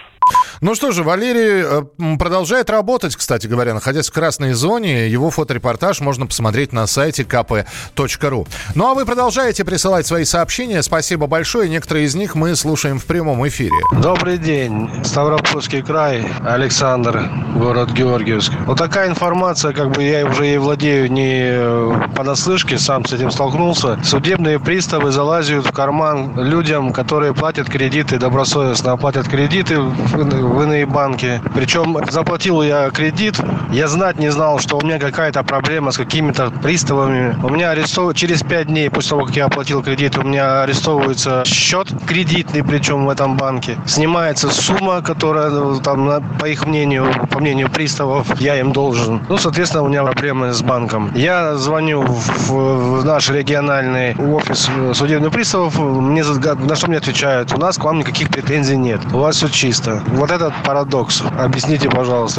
Ну 0.62 0.76
что 0.76 0.92
же, 0.92 1.02
Валерий 1.02 1.64
э, 1.64 2.16
продолжает 2.18 2.70
работать, 2.70 3.16
кстати 3.16 3.48
говоря, 3.48 3.74
находясь 3.74 4.08
в 4.08 4.12
красной 4.12 4.52
зоне. 4.52 5.08
Его 5.08 5.28
фоторепортаж 5.28 6.00
можно 6.00 6.24
посмотреть 6.24 6.72
на 6.72 6.86
сайте 6.86 7.24
kp.ru. 7.24 8.46
Ну 8.76 8.86
а 8.86 8.94
вы 8.94 9.04
продолжаете 9.04 9.64
присылать 9.64 10.06
свои 10.06 10.24
сообщения. 10.24 10.80
Спасибо 10.82 11.26
большое. 11.26 11.68
Некоторые 11.68 12.06
из 12.06 12.14
них 12.14 12.36
мы 12.36 12.54
слушаем 12.54 13.00
в 13.00 13.06
прямом 13.06 13.46
эфире. 13.48 13.74
Добрый 14.00 14.38
день. 14.38 14.88
Ставропольский 15.04 15.82
край, 15.82 16.24
Александр, 16.46 17.28
город 17.56 17.90
Георгиевск. 17.90 18.52
Вот 18.64 18.78
такая 18.78 19.08
информация, 19.08 19.72
как 19.72 19.90
бы 19.90 20.04
я 20.04 20.24
уже 20.26 20.44
ей 20.44 20.58
владею 20.58 21.10
не 21.10 21.40
э, 21.42 22.08
понаслышке, 22.14 22.78
сам 22.78 23.04
с 23.04 23.12
этим 23.12 23.32
столкнулся. 23.32 23.98
Судебные 24.04 24.60
приставы 24.60 25.10
залазят 25.10 25.66
в 25.66 25.72
карман 25.72 26.38
людям, 26.38 26.92
которые 26.92 27.34
платят 27.34 27.68
кредиты, 27.68 28.18
добросовестно 28.18 28.92
оплатят 28.92 29.26
кредиты 29.26 29.80
в 30.12 30.62
иные 30.62 30.87
банки. 30.87 31.40
Причем 31.54 31.99
заплатил 32.11 32.62
я 32.62 32.90
кредит, 32.90 33.37
я 33.71 33.88
знать 33.88 34.19
не 34.19 34.31
знал, 34.31 34.59
что 34.59 34.78
у 34.78 34.83
меня 34.83 34.99
какая-то 34.99 35.42
проблема 35.42 35.92
с 35.92 35.97
какими-то 35.97 36.50
приставами. 36.50 37.37
У 37.42 37.49
меня 37.49 37.71
арестов... 37.71 38.14
через 38.14 38.42
5 38.42 38.66
дней 38.66 38.90
после 38.90 39.11
того, 39.11 39.26
как 39.26 39.37
я 39.37 39.47
оплатил 39.47 39.83
кредит, 39.83 40.16
у 40.19 40.23
меня 40.23 40.62
арестовывается 40.62 41.42
счет 41.47 41.88
кредитный, 42.07 42.62
причем 42.62 43.07
в 43.07 43.09
этом 43.09 43.37
банке. 43.37 43.78
Снимается 43.87 44.50
сумма, 44.50 45.02
которая 45.02 45.50
ну, 45.50 45.81
там, 45.81 46.23
по 46.38 46.47
их 46.47 46.66
мнению, 46.66 47.07
по 47.31 47.40
мнению 47.40 47.71
приставов, 47.71 48.40
я 48.40 48.59
им 48.59 48.73
должен. 48.73 49.21
Ну, 49.28 49.38
соответственно, 49.38 49.85
у 49.85 49.88
меня 49.88 50.02
проблемы 50.04 50.52
с 50.52 50.62
банком. 50.62 51.11
Я 51.14 51.54
звоню 51.57 52.02
в, 52.02 52.50
в 52.50 53.04
наш 53.04 53.31
региональный 53.31 54.14
офис 54.16 54.69
судебных 54.95 55.33
приставов, 55.33 55.78
мне 55.78 56.23
на 56.23 56.76
что 56.76 56.88
мне 56.88 56.99
отвечают, 56.99 57.52
у 57.54 57.59
нас 57.59 57.78
к 57.78 57.85
вам 57.85 57.99
никаких 57.99 58.28
претензий 58.28 58.76
нет, 58.76 59.00
у 59.12 59.19
вас 59.19 59.37
все 59.37 59.49
чисто. 59.49 60.01
Вот 60.09 60.30
это 60.30 60.42
этот 60.42 60.62
парадокс? 60.64 61.23
Объясните, 61.38 61.88
пожалуйста. 61.88 62.38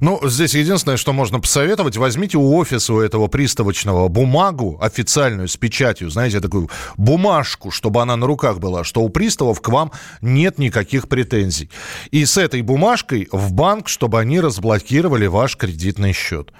Ну, 0.00 0.20
здесь 0.28 0.54
единственное, 0.54 0.96
что 0.96 1.12
можно 1.12 1.40
посоветовать, 1.40 1.96
возьмите 1.96 2.38
у 2.38 2.56
офиса 2.56 2.94
у 2.94 3.00
этого 3.00 3.26
приставочного 3.26 4.08
бумагу 4.08 4.78
официальную 4.80 5.48
с 5.48 5.56
печатью, 5.56 6.10
знаете, 6.10 6.40
такую 6.40 6.70
бумажку, 6.96 7.70
чтобы 7.70 8.00
она 8.00 8.16
на 8.16 8.26
руках 8.26 8.58
была, 8.58 8.84
что 8.84 9.02
у 9.02 9.08
приставов 9.08 9.60
к 9.60 9.68
вам 9.68 9.92
нет 10.22 10.58
никаких 10.58 11.08
претензий. 11.08 11.70
И 12.10 12.24
с 12.24 12.36
этой 12.36 12.62
бумажкой 12.62 13.28
в 13.32 13.52
банк, 13.52 13.88
чтобы 13.88 14.20
они 14.20 14.40
разблокировали 14.40 15.26
ваш 15.26 15.56
кредитный 15.56 16.12
счет. 16.12 16.52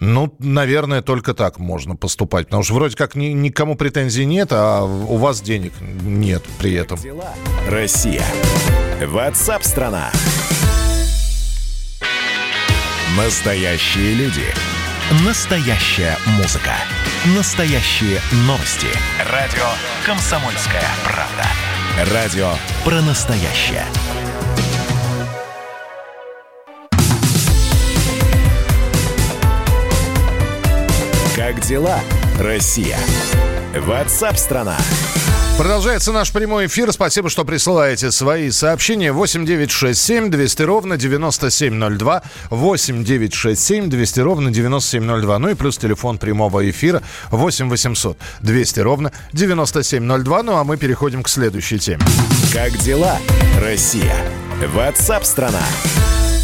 Ну, 0.00 0.34
наверное, 0.38 1.02
только 1.02 1.34
так 1.34 1.58
можно 1.58 1.96
поступать. 1.96 2.46
Потому 2.46 2.62
что 2.62 2.74
вроде 2.74 2.96
как 2.96 3.14
ни, 3.14 3.26
никому 3.26 3.76
претензий 3.76 4.26
нет, 4.26 4.48
а 4.52 4.84
у 4.84 5.16
вас 5.16 5.40
денег 5.40 5.72
нет 5.80 6.42
при 6.58 6.74
этом. 6.74 6.98
Россия. 7.68 8.24
Ватсап-страна! 9.06 10.10
Настоящие 13.16 14.14
люди. 14.14 14.44
Настоящая 15.24 16.18
музыка. 16.38 16.74
Настоящие 17.36 18.20
новости. 18.46 18.88
Радио 19.32 19.64
«Комсомольская 20.04 20.84
правда». 21.04 22.12
Радио 22.12 22.50
про 22.84 23.00
настоящее. 23.00 23.86
Как 31.56 31.64
дела, 31.64 32.00
Россия? 32.38 32.98
Ватсап-страна! 33.74 34.76
страна 34.78 35.56
Продолжается 35.56 36.12
наш 36.12 36.30
прямой 36.32 36.66
эфир. 36.66 36.92
Спасибо, 36.92 37.30
что 37.30 37.46
присылаете 37.46 38.10
свои 38.10 38.50
сообщения. 38.50 39.10
8 39.10 39.46
9 39.46 39.70
6 39.70 39.98
7 39.98 40.30
200 40.30 40.62
ровно 40.62 40.98
9702. 40.98 42.22
8 42.50 43.04
9 43.04 43.34
6 43.34 43.62
7 43.62 43.88
200 43.88 44.20
ровно 44.20 44.50
9702. 44.50 45.38
Ну 45.38 45.48
и 45.48 45.54
плюс 45.54 45.78
телефон 45.78 46.18
прямого 46.18 46.68
эфира 46.68 47.02
8 47.30 47.70
800 47.70 48.18
200 48.42 48.80
ровно 48.80 49.12
9702. 49.32 50.42
Ну 50.42 50.56
а 50.56 50.64
мы 50.64 50.76
переходим 50.76 51.22
к 51.22 51.28
следующей 51.30 51.78
теме. 51.78 52.02
Как 52.52 52.76
дела, 52.76 53.16
Россия? 53.58 54.14
Ватсап-страна! 54.74 55.62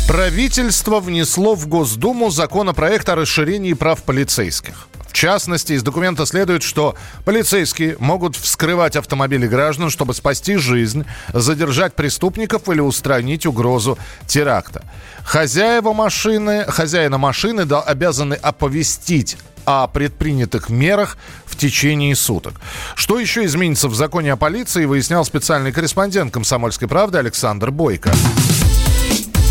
Правительство 0.09 1.01
внесло 1.01 1.55
в 1.55 1.69
Госдуму 1.69 2.31
законопроект 2.31 3.09
о 3.09 3.15
расширении 3.15 3.73
прав 3.73 4.03
полицейских. 4.03 4.89
В 5.13 5.15
частности, 5.15 5.75
из 5.75 5.83
документа 5.83 6.25
следует, 6.25 6.63
что 6.63 6.97
полицейские 7.27 7.97
могут 7.99 8.35
вскрывать 8.35 8.97
автомобили 8.97 9.47
граждан, 9.47 9.91
чтобы 9.91 10.15
спасти 10.15 10.57
жизнь, 10.57 11.05
задержать 11.35 11.95
преступников 11.95 12.67
или 12.71 12.81
устранить 12.81 13.45
угрозу 13.45 13.99
теракта. 14.27 14.83
Хозяева 15.23 15.93
машины, 15.93 16.65
хозяина 16.67 17.19
машины 17.19 17.61
обязаны 17.61 18.35
оповестить 18.35 19.37
о 19.67 19.87
предпринятых 19.87 20.71
мерах 20.71 21.19
в 21.45 21.57
течение 21.57 22.17
суток. 22.17 22.55
Что 22.95 23.21
еще 23.21 23.45
изменится 23.45 23.89
в 23.89 23.95
законе 23.95 24.33
о 24.33 24.37
полиции, 24.37 24.87
выяснял 24.87 25.27
специальный 25.27 25.73
корреспондент 25.73 26.33
«Комсомольской 26.33 26.89
правды» 26.89 27.19
Александр 27.19 27.71
Бойко. 27.71 28.13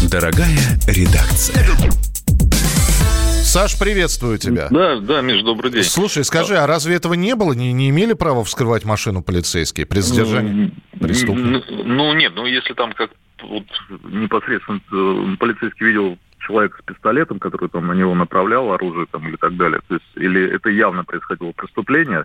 Дорогая 0.09 0.57
редакция. 0.87 1.63
Саш, 3.51 3.77
приветствую 3.77 4.37
тебя. 4.37 4.69
Да, 4.71 4.95
да, 5.01 5.19
Миш, 5.19 5.43
добрый 5.43 5.73
день. 5.73 5.83
Слушай, 5.83 6.23
скажи, 6.23 6.55
а 6.55 6.65
разве 6.65 6.95
этого 6.95 7.15
не 7.15 7.35
было? 7.35 7.51
Не, 7.51 7.73
не 7.73 7.89
имели 7.89 8.13
права 8.13 8.45
вскрывать 8.45 8.85
машину 8.85 9.21
полицейские 9.21 9.85
при 9.85 9.99
задержании 9.99 10.71
преступника? 10.97 11.65
Ну, 11.69 12.13
нет, 12.13 12.31
ну 12.33 12.45
если 12.45 12.73
там 12.73 12.93
как 12.93 13.11
вот 13.43 13.65
непосредственно 14.05 14.79
э, 14.93 15.35
полицейский 15.37 15.85
видел 15.85 16.17
человека 16.39 16.77
с 16.81 16.85
пистолетом, 16.85 17.39
который 17.39 17.67
там 17.67 17.87
на 17.87 17.91
него 17.91 18.15
направлял 18.15 18.71
оружие 18.71 19.05
там 19.11 19.27
или 19.27 19.35
так 19.35 19.57
далее, 19.57 19.81
то 19.85 19.95
есть 19.95 20.07
или 20.15 20.49
это 20.55 20.69
явно 20.69 21.03
происходило 21.03 21.51
преступление, 21.51 22.23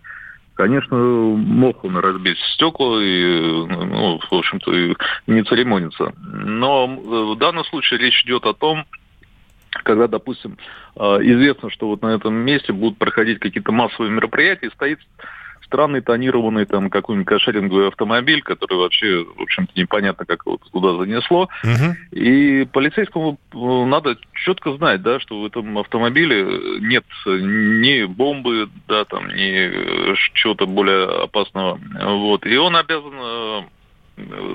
конечно, 0.55 0.97
мог 0.97 1.83
он 1.83 1.97
разбить 1.97 2.39
стекла 2.55 3.03
и, 3.03 3.67
ну, 3.67 4.21
в 4.31 4.33
общем-то, 4.33 4.95
не 5.27 5.43
церемониться. 5.43 6.15
Но 6.23 6.87
в 6.87 7.37
данном 7.37 7.65
случае 7.65 7.99
речь 7.99 8.23
идет 8.25 8.45
о 8.47 8.55
том, 8.55 8.85
когда, 9.83 10.07
допустим, 10.07 10.53
э, 10.53 10.86
известно, 10.97 11.71
что 11.71 11.89
вот 11.89 12.03
на 12.03 12.15
этом 12.15 12.35
месте 12.35 12.73
будут 12.73 12.99
проходить 12.99 13.39
какие-то 13.39 13.73
массовые 13.73 14.11
мероприятия, 14.11 14.71
стоит 14.71 14.99
странный 15.67 16.01
тонированный 16.01 16.65
там 16.65 16.91
какой-нибудь 16.91 17.27
кошеринговый 17.27 17.89
автомобиль, 17.89 18.43
который 18.43 18.79
вообще, 18.79 19.25
в 19.25 19.43
общем-то, 19.43 19.73
непонятно, 19.79 20.25
как 20.25 20.43
его 20.47 20.59
туда 20.73 20.97
занесло. 20.97 21.49
Угу. 21.65 22.19
И 22.19 22.65
полицейскому 22.73 23.39
э, 23.53 23.85
надо 23.85 24.17
четко 24.33 24.73
знать, 24.75 25.03
да, 25.03 25.21
что 25.21 25.41
в 25.41 25.47
этом 25.47 25.77
автомобиле 25.79 26.79
нет 26.81 27.05
ни 27.27 28.05
бомбы, 28.05 28.69
да, 28.89 29.05
там, 29.05 29.29
ни 29.29 30.15
чего-то 30.35 30.67
более 30.67 31.25
опасного. 31.25 31.81
Вот. 32.01 32.47
И 32.47 32.57
он 32.57 32.77
обязан 32.77 33.67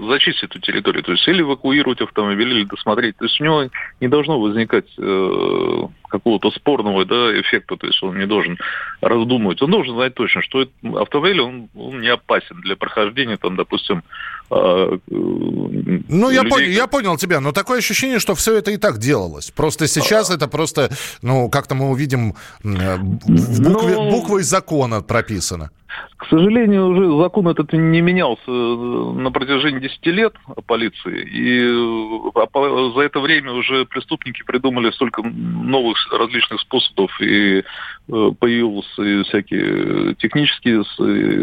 зачистить 0.07 0.43
эту 0.43 0.59
территорию, 0.59 1.03
то 1.03 1.11
есть 1.11 1.27
или 1.27 1.41
эвакуировать 1.41 2.01
автомобиль, 2.01 2.51
или 2.51 2.63
досмотреть. 2.63 3.17
То 3.17 3.25
есть 3.25 3.39
у 3.39 3.43
него 3.43 3.69
не 3.99 4.07
должно 4.07 4.39
возникать 4.39 4.87
э, 4.97 5.87
какого-то 6.11 6.51
спорного 6.51 7.05
да, 7.05 7.39
эффекта, 7.39 7.77
то 7.77 7.87
есть 7.87 8.01
он 8.03 8.19
не 8.19 8.27
должен 8.27 8.57
раздумывать. 9.01 9.61
Он 9.61 9.71
должен 9.71 9.95
знать 9.95 10.13
точно, 10.13 10.41
что 10.41 10.67
автомобиль, 10.95 11.41
он, 11.41 11.69
он 11.75 12.01
не 12.01 12.09
опасен 12.09 12.61
для 12.61 12.75
прохождения, 12.75 13.37
там, 13.37 13.55
допустим, 13.55 14.03
э, 14.51 14.97
ну, 15.07 16.29
я, 16.29 16.41
людей... 16.41 16.49
понял, 16.49 16.69
я 16.69 16.87
понял 16.87 17.17
тебя, 17.17 17.39
но 17.39 17.51
такое 17.51 17.79
ощущение, 17.79 18.19
что 18.19 18.35
все 18.35 18.57
это 18.57 18.71
и 18.71 18.77
так 18.77 18.97
делалось. 18.97 19.51
Просто 19.51 19.87
сейчас 19.87 20.29
а... 20.29 20.35
это 20.35 20.47
просто, 20.47 20.89
ну, 21.21 21.49
как-то 21.49 21.73
мы 21.73 21.89
увидим, 21.89 22.35
э, 22.63 22.97
в 22.97 23.61
букве, 23.61 23.95
ну... 23.95 24.11
буквой 24.11 24.43
закона 24.43 25.01
прописано. 25.01 25.71
К 26.17 26.27
сожалению, 26.29 26.87
уже 26.87 27.23
закон 27.23 27.47
этот 27.47 27.73
не 27.73 28.01
менялся 28.01 28.41
э, 28.47 28.51
на 28.51 29.31
протяжении 29.31 29.79
10 29.79 30.05
лет 30.07 30.33
полиции. 30.65 31.27
И 31.27 31.61
э, 31.63 32.91
за 32.95 33.01
это 33.01 33.19
время 33.19 33.53
уже 33.53 33.85
преступники 33.85 34.43
придумали 34.43 34.91
столько 34.91 35.23
новых 35.23 35.97
различных 36.11 36.61
способов. 36.61 37.11
И 37.21 37.59
э, 37.59 37.63
появились 38.07 39.27
всякие 39.27 40.15
технические 40.15 40.83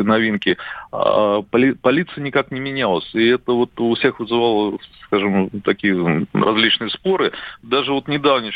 новинки. 0.03 0.57
А 0.93 1.43
полиция 1.43 2.23
никак 2.23 2.51
не 2.51 2.61
менялась. 2.61 3.09
И 3.15 3.27
это 3.27 3.53
вот 3.53 3.79
у 3.81 3.95
всех 3.95 4.21
вызывало, 4.21 4.79
скажем, 5.07 5.51
такие 5.65 6.27
различные 6.33 6.91
споры. 6.91 7.33
Даже 7.63 7.93
вот 7.93 8.09
недавний 8.09 8.53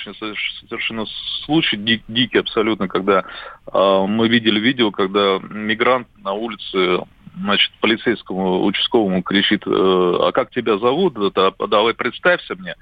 совершенно 0.69 1.07
случай, 1.45 1.77
дикий 1.77 2.39
абсолютно, 2.39 2.89
когда 2.89 3.25
а, 3.73 4.07
мы 4.07 4.29
видели 4.29 4.61
видео, 4.61 4.91
когда 4.91 5.39
мигрант 5.39 6.09
на 6.23 6.33
улице 6.33 7.01
значит, 7.37 7.73
полицейскому 7.81 8.65
участковому 8.65 9.23
кричит, 9.23 9.67
«Э, 9.67 9.71
а 9.71 10.33
как 10.33 10.51
тебя 10.51 10.79
зовут? 10.79 11.15
Да, 11.35 11.53
давай 11.69 11.95
представься 11.95 12.55
мне. 12.57 12.75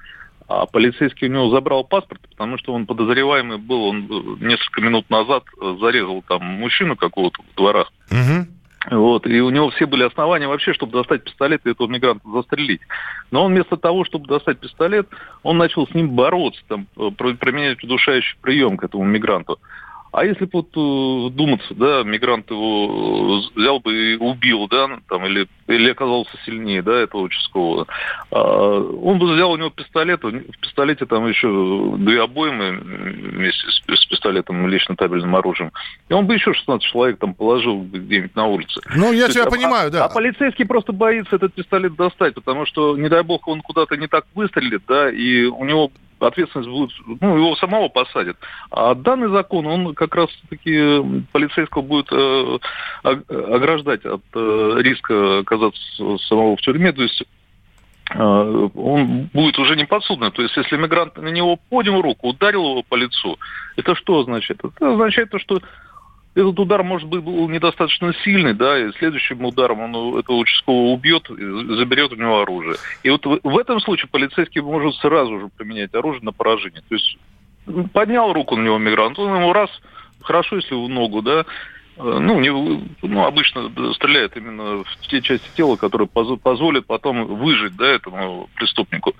А 0.53 0.65
полицейский 0.65 1.29
у 1.29 1.31
него 1.31 1.49
забрал 1.49 1.85
паспорт, 1.85 2.21
потому 2.29 2.57
что 2.57 2.73
он 2.73 2.85
подозреваемый 2.85 3.57
был, 3.57 3.85
он 3.85 4.37
несколько 4.41 4.81
минут 4.81 5.09
назад 5.09 5.45
зарезал 5.79 6.21
там 6.27 6.43
мужчину 6.43 6.97
какого-то 6.97 7.41
в 7.41 7.55
дворах. 7.55 7.93
Угу. 8.11 8.97
Вот, 8.97 9.27
и 9.27 9.39
у 9.39 9.49
него 9.49 9.69
все 9.69 9.85
были 9.85 10.03
основания 10.03 10.47
вообще, 10.49 10.73
чтобы 10.73 10.91
достать 10.91 11.23
пистолет 11.23 11.61
и 11.65 11.69
этого 11.69 11.87
мигранта 11.87 12.27
застрелить. 12.29 12.81
Но 13.29 13.45
он 13.45 13.53
вместо 13.53 13.77
того, 13.77 14.03
чтобы 14.03 14.27
достать 14.27 14.59
пистолет, 14.59 15.07
он 15.43 15.57
начал 15.57 15.87
с 15.87 15.93
ним 15.93 16.09
бороться, 16.09 16.61
там, 16.67 16.87
применять 16.95 17.81
удушающий 17.81 18.37
прием 18.41 18.75
к 18.75 18.83
этому 18.83 19.05
мигранту. 19.05 19.57
А 20.11 20.25
если 20.25 20.43
бы 20.43 20.51
вот 20.53 20.69
э, 20.75 21.33
думаться, 21.33 21.73
да, 21.73 22.03
мигрант 22.03 22.51
его 22.51 23.41
э, 23.55 23.59
взял 23.59 23.79
бы 23.79 23.93
и 23.93 24.15
убил, 24.17 24.67
да, 24.67 24.87
ну, 24.87 24.97
там, 25.07 25.25
или, 25.25 25.47
или 25.67 25.89
оказался 25.89 26.31
сильнее, 26.45 26.81
да, 26.81 26.99
этого 26.99 27.21
участкового, 27.21 27.87
а, 28.29 28.79
он 28.81 29.19
бы 29.19 29.33
взял 29.33 29.51
у 29.51 29.57
него 29.57 29.69
пистолет, 29.69 30.21
в 30.21 30.59
пистолете 30.59 31.05
там 31.05 31.27
еще 31.27 31.95
две 31.97 32.21
обоймы 32.21 32.71
вместе 32.71 33.65
с, 33.69 34.01
с 34.01 34.05
пистолетом, 34.05 34.67
лично 34.67 34.97
табельным 34.97 35.33
оружием, 35.33 35.71
и 36.09 36.13
он 36.13 36.27
бы 36.27 36.33
еще 36.33 36.53
16 36.53 36.85
человек 36.91 37.17
там 37.19 37.33
положил 37.33 37.81
где-нибудь 37.81 38.35
на 38.35 38.47
улице. 38.47 38.81
Ну, 38.93 39.13
я 39.13 39.27
То 39.27 39.31
тебя 39.31 39.43
есть, 39.43 39.53
а, 39.53 39.57
понимаю, 39.57 39.87
а, 39.87 39.91
да. 39.91 40.05
А 40.05 40.09
полицейский 40.09 40.65
просто 40.65 40.91
боится 40.91 41.37
этот 41.37 41.53
пистолет 41.53 41.95
достать, 41.95 42.33
потому 42.33 42.65
что, 42.65 42.97
не 42.97 43.07
дай 43.07 43.23
бог, 43.23 43.47
он 43.47 43.61
куда-то 43.61 43.95
не 43.95 44.07
так 44.07 44.25
выстрелит, 44.35 44.81
да, 44.89 45.09
и 45.09 45.45
у 45.45 45.63
него 45.63 45.89
ответственность 46.27 46.69
будет, 46.69 46.91
ну, 47.21 47.37
его 47.37 47.55
самого 47.55 47.89
посадят. 47.89 48.37
А 48.69 48.95
данный 48.95 49.29
закон, 49.29 49.65
он 49.65 49.93
как 49.93 50.15
раз-таки 50.15 51.23
полицейского 51.31 51.81
будет 51.81 52.07
э, 52.11 52.57
ограждать 53.03 54.05
от 54.05 54.21
э, 54.33 54.73
риска 54.79 55.39
оказаться 55.39 56.17
самого 56.27 56.55
в 56.55 56.61
тюрьме. 56.61 56.91
То 56.91 57.03
есть 57.03 57.23
э, 58.13 58.69
он 58.75 59.29
будет 59.33 59.59
уже 59.59 59.75
не. 59.75 59.85
То 59.85 60.41
есть, 60.41 60.55
если 60.57 60.77
мигрант 60.77 61.17
на 61.17 61.29
него 61.29 61.57
поднял 61.69 62.01
руку, 62.01 62.29
ударил 62.29 62.63
его 62.63 62.83
по 62.83 62.95
лицу, 62.95 63.37
это 63.75 63.95
что 63.95 64.19
означает? 64.19 64.61
Это 64.63 64.93
означает 64.93 65.29
то, 65.29 65.39
что 65.39 65.61
этот 66.33 66.57
удар, 66.59 66.83
может 66.83 67.09
быть, 67.09 67.21
был 67.21 67.49
недостаточно 67.49 68.13
сильный, 68.23 68.53
да, 68.53 68.79
и 68.79 68.91
следующим 68.93 69.43
ударом 69.43 69.81
он 69.81 70.17
этого 70.17 70.37
участкового 70.37 70.93
убьет, 70.93 71.27
заберет 71.27 72.13
у 72.13 72.15
него 72.15 72.41
оружие. 72.41 72.77
И 73.03 73.09
вот 73.09 73.25
в, 73.25 73.57
этом 73.57 73.81
случае 73.81 74.07
полицейский 74.09 74.61
может 74.61 74.95
сразу 74.95 75.39
же 75.39 75.49
применять 75.57 75.93
оружие 75.93 76.23
на 76.23 76.31
поражение. 76.31 76.81
То 76.87 76.95
есть 76.95 77.17
поднял 77.91 78.31
руку 78.31 78.55
на 78.55 78.63
него 78.63 78.77
мигрант, 78.77 79.19
он 79.19 79.35
ему 79.35 79.51
раз, 79.51 79.69
хорошо, 80.21 80.55
если 80.57 80.73
в 80.73 80.87
ногу, 80.87 81.21
да, 81.21 81.45
ну, 81.97 82.39
не, 82.39 82.51
ну, 83.01 83.25
обычно 83.25 83.69
стреляют 83.93 84.35
именно 84.37 84.83
в 84.83 85.07
те 85.07 85.21
части 85.21 85.49
тела, 85.55 85.75
которые 85.75 86.07
поз, 86.07 86.39
позволят 86.39 86.85
потом 86.85 87.25
выжить 87.25 87.75
да, 87.75 87.85
этому 87.85 88.49
преступнику. 88.55 89.13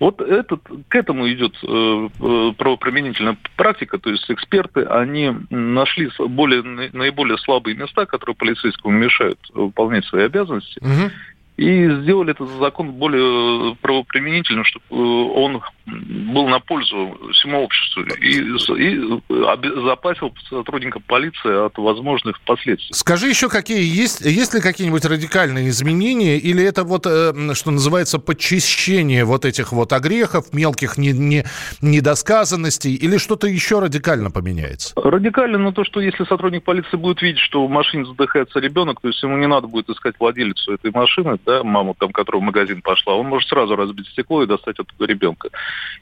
Вот 0.00 0.20
этот, 0.20 0.60
к 0.88 0.94
этому 0.94 1.28
идет 1.30 1.54
э, 1.62 2.08
э 2.20 2.52
правоприменительная 2.56 3.36
практика, 3.56 3.98
то 3.98 4.10
есть 4.10 4.30
эксперты, 4.30 4.82
они 4.82 5.32
нашли 5.50 6.10
более, 6.18 6.62
наиболее 6.62 7.38
слабые 7.38 7.76
места, 7.76 8.06
которые 8.06 8.36
полицейскому 8.36 8.96
мешают 8.96 9.38
выполнять 9.52 10.04
свои 10.06 10.24
обязанности, 10.24 10.78
угу 10.80 11.10
и 11.56 11.88
сделали 12.02 12.32
этот 12.32 12.48
закон 12.58 12.92
более 12.92 13.76
правоприменительным, 13.76 14.64
чтобы 14.64 14.84
э, 14.90 14.94
он 14.94 15.62
был 15.86 16.48
на 16.48 16.60
пользу 16.60 17.18
всему 17.32 17.62
обществу 17.62 18.02
и, 18.02 18.38
и 18.38 19.44
обезопасил 19.46 20.34
сотрудников 20.48 21.02
полиции 21.04 21.66
от 21.66 21.76
возможных 21.76 22.40
последствий. 22.40 22.94
Скажи 22.94 23.28
еще, 23.28 23.48
какие 23.48 23.84
есть, 23.84 24.22
есть 24.22 24.54
ли 24.54 24.60
какие-нибудь 24.60 25.04
радикальные 25.04 25.68
изменения, 25.68 26.38
или 26.38 26.64
это 26.64 26.84
вот, 26.84 27.06
э, 27.06 27.32
что 27.54 27.70
называется, 27.70 28.18
подчищение 28.18 29.24
вот 29.24 29.44
этих 29.44 29.72
вот 29.72 29.92
огрехов, 29.92 30.52
мелких 30.52 30.96
не, 30.96 31.12
не, 31.12 31.44
недосказанностей, 31.82 32.94
или 32.94 33.18
что-то 33.18 33.46
еще 33.46 33.80
радикально 33.80 34.30
поменяется? 34.30 34.94
Радикально, 34.96 35.58
но 35.58 35.72
то, 35.72 35.84
что 35.84 36.00
если 36.00 36.24
сотрудник 36.24 36.64
полиции 36.64 36.96
будет 36.96 37.20
видеть, 37.20 37.40
что 37.40 37.66
в 37.66 37.70
машине 37.70 38.06
задыхается 38.06 38.58
ребенок, 38.58 39.00
то 39.00 39.08
есть 39.08 39.22
ему 39.22 39.36
не 39.36 39.46
надо 39.46 39.66
будет 39.66 39.90
искать 39.90 40.14
владелицу 40.18 40.74
этой 40.74 40.90
машины, 40.92 41.38
да, 41.44 41.62
маму, 41.62 41.94
там, 41.98 42.10
которая 42.10 42.40
в 42.40 42.44
магазин 42.44 42.80
пошла, 42.80 43.16
он 43.16 43.26
может 43.26 43.48
сразу 43.48 43.76
разбить 43.76 44.08
стекло 44.08 44.42
и 44.42 44.46
достать 44.46 44.78
оттуда 44.78 45.04
ребенка. 45.04 45.50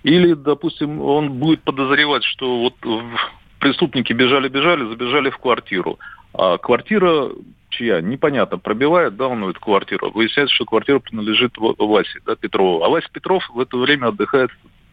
Или, 0.03 0.35
допустим, 0.35 1.01
он 1.01 1.33
будет 1.35 1.63
подозревать, 1.63 2.25
что 2.25 2.59
вот 2.61 2.75
преступники 3.59 4.13
бежали-бежали, 4.13 4.89
забежали 4.89 5.31
в 5.31 5.39
квартиру. 5.39 5.99
А 6.35 6.59
квартира 6.59 7.31
чья, 7.73 8.01
непонятно, 8.01 8.59
пробивает, 8.59 9.17
да, 9.17 9.29
он 9.29 9.45
эту 9.49 9.61
квартиру. 9.61 10.11
Выясняется, 10.11 10.55
что 10.55 10.65
квартира 10.65 10.99
принадлежит 10.99 11.53
Васе, 11.57 12.21
да, 12.27 12.37
Петрову. 12.37 12.85
А 12.85 12.89
Вася 12.89 13.09
Петров 13.13 13.49
в 13.51 13.61
это 13.61 13.77
время 13.77 14.09
отдыхает 14.09 14.51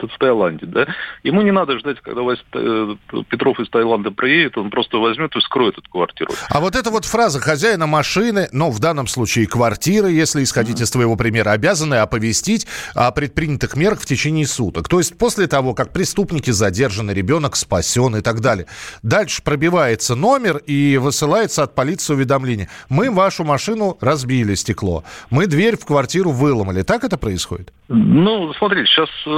в 0.08 0.18
Таиланде, 0.18 0.66
да, 0.66 0.88
ему 1.24 1.42
не 1.42 1.52
надо 1.52 1.78
ждать, 1.80 2.00
когда 2.02 2.22
э, 2.54 2.96
Петров 3.30 3.60
из 3.60 3.70
Таиланда 3.70 4.12
приедет, 4.12 4.58
он 4.58 4.70
просто 4.70 4.98
возьмет 4.98 5.36
и 5.36 5.42
скроет 5.42 5.78
эту 5.78 5.90
квартиру. 5.90 6.32
А 6.50 6.60
вот 6.60 6.76
эта 6.76 6.90
вот 6.90 7.06
фраза 7.06 7.40
хозяина 7.40 7.88
машины, 7.88 8.48
ну, 8.52 8.70
в 8.72 8.80
данном 8.80 9.08
случае 9.08 9.48
квартиры, 9.48 10.12
если 10.12 10.44
исходить 10.44 10.80
mm-hmm. 10.80 10.84
из 10.84 10.92
твоего 10.92 11.16
примера, 11.16 11.52
обязаны 11.52 11.96
оповестить 11.96 12.68
о 12.96 13.12
предпринятых 13.12 13.76
мерах 13.76 14.00
в 14.00 14.06
течение 14.06 14.46
суток. 14.46 14.88
То 14.88 15.00
есть 15.00 15.18
после 15.18 15.48
того, 15.48 15.74
как 15.74 15.92
преступники 15.94 16.52
задержаны, 16.52 17.12
ребенок 17.12 17.56
спасен 17.56 18.16
и 18.16 18.22
так 18.22 18.42
далее. 18.42 18.68
Дальше 19.04 19.44
пробивается 19.44 20.16
номер 20.16 20.58
и 20.58 20.98
высылается 20.98 21.64
от 21.64 21.76
полиции 21.76 22.14
уведомление. 22.14 22.70
Мы 22.90 23.12
вашу 23.12 23.44
машину 23.44 23.98
разбили 24.02 24.56
стекло. 24.56 25.04
Мы 25.30 25.48
дверь 25.48 25.78
в 25.78 25.86
квартиру 25.86 26.32
выломали. 26.32 26.84
Так 26.84 27.04
это 27.04 27.18
происходит? 27.18 27.74
Ну, 27.88 28.54
смотрите, 28.54 28.86
сейчас 28.86 29.10
э, 29.26 29.30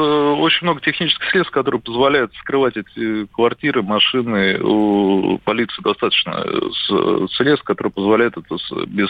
очень 0.52 0.68
много 0.68 0.82
технических 0.82 1.30
средств, 1.30 1.54
которые 1.54 1.82
позволяют 1.82 2.34
скрывать 2.36 2.76
эти 2.78 3.26
квартиры, 3.28 3.82
машины. 3.82 4.60
У 4.62 5.38
полиции 5.40 5.82
достаточно 5.82 6.44
э, 6.46 7.28
средств, 7.32 7.66
которые 7.66 7.92
позволяют 7.92 8.38
это 8.38 8.58
без 8.88 9.10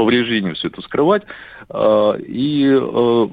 повреждений 0.00 0.54
все 0.54 0.68
это 0.68 0.80
скрывать. 0.80 1.24
А, 1.68 2.14
и 2.14 2.66
э, 2.66 3.28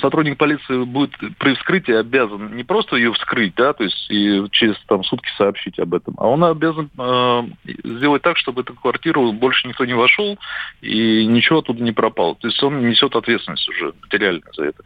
сотрудник 0.00 0.38
полиции 0.38 0.84
будет 0.84 1.10
при 1.38 1.54
вскрытии 1.54 1.92
обязан 1.92 2.54
не 2.56 2.62
просто 2.62 2.96
ее 2.96 3.12
вскрыть, 3.12 3.54
да, 3.56 3.72
то 3.72 3.82
есть 3.82 4.10
и 4.10 4.44
через 4.52 4.76
там, 4.86 5.02
сутки 5.02 5.28
сообщить 5.36 5.78
об 5.80 5.92
этом, 5.92 6.14
а 6.18 6.28
он 6.28 6.44
обязан 6.44 6.88
э, 6.96 7.42
сделать 7.84 8.22
так, 8.22 8.38
чтобы 8.38 8.62
эту 8.62 8.74
квартиру 8.74 9.32
больше 9.32 9.66
никто 9.66 9.84
не 9.84 9.94
вошел 9.94 10.38
и 10.80 11.26
ничего 11.26 11.58
оттуда 11.58 11.82
не 11.82 11.92
пропало. 11.92 12.36
То 12.36 12.46
есть 12.46 12.62
он 12.62 12.88
несет 12.88 13.14
ответственность 13.16 13.68
уже 13.68 13.92
материально 14.02 14.42
за 14.56 14.66
это. 14.66 14.82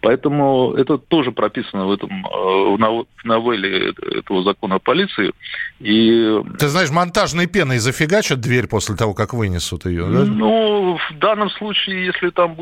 Поэтому 0.00 0.74
это 0.74 0.96
тоже 0.96 1.32
прописано 1.32 1.86
в 1.86 1.92
этом 1.92 2.10
э, 2.10 2.76
в 2.76 3.24
новелле 3.24 3.90
этого 3.90 4.44
закона 4.44 4.76
о 4.76 4.78
полиции. 4.78 5.32
И... 5.80 6.40
Ты 6.58 6.68
знаешь, 6.68 6.90
монтажной 6.90 7.46
пеной 7.46 7.78
зафигачат 7.78 8.40
дверь 8.40 8.68
после 8.68 8.94
того, 8.94 9.14
как 9.14 9.34
вынесут 9.34 9.86
ее, 9.86 10.06
да? 10.06 10.24
Ну, 10.38 10.96
в 10.96 11.18
данном 11.18 11.50
случае, 11.50 12.06
если 12.06 12.30
там 12.30 12.56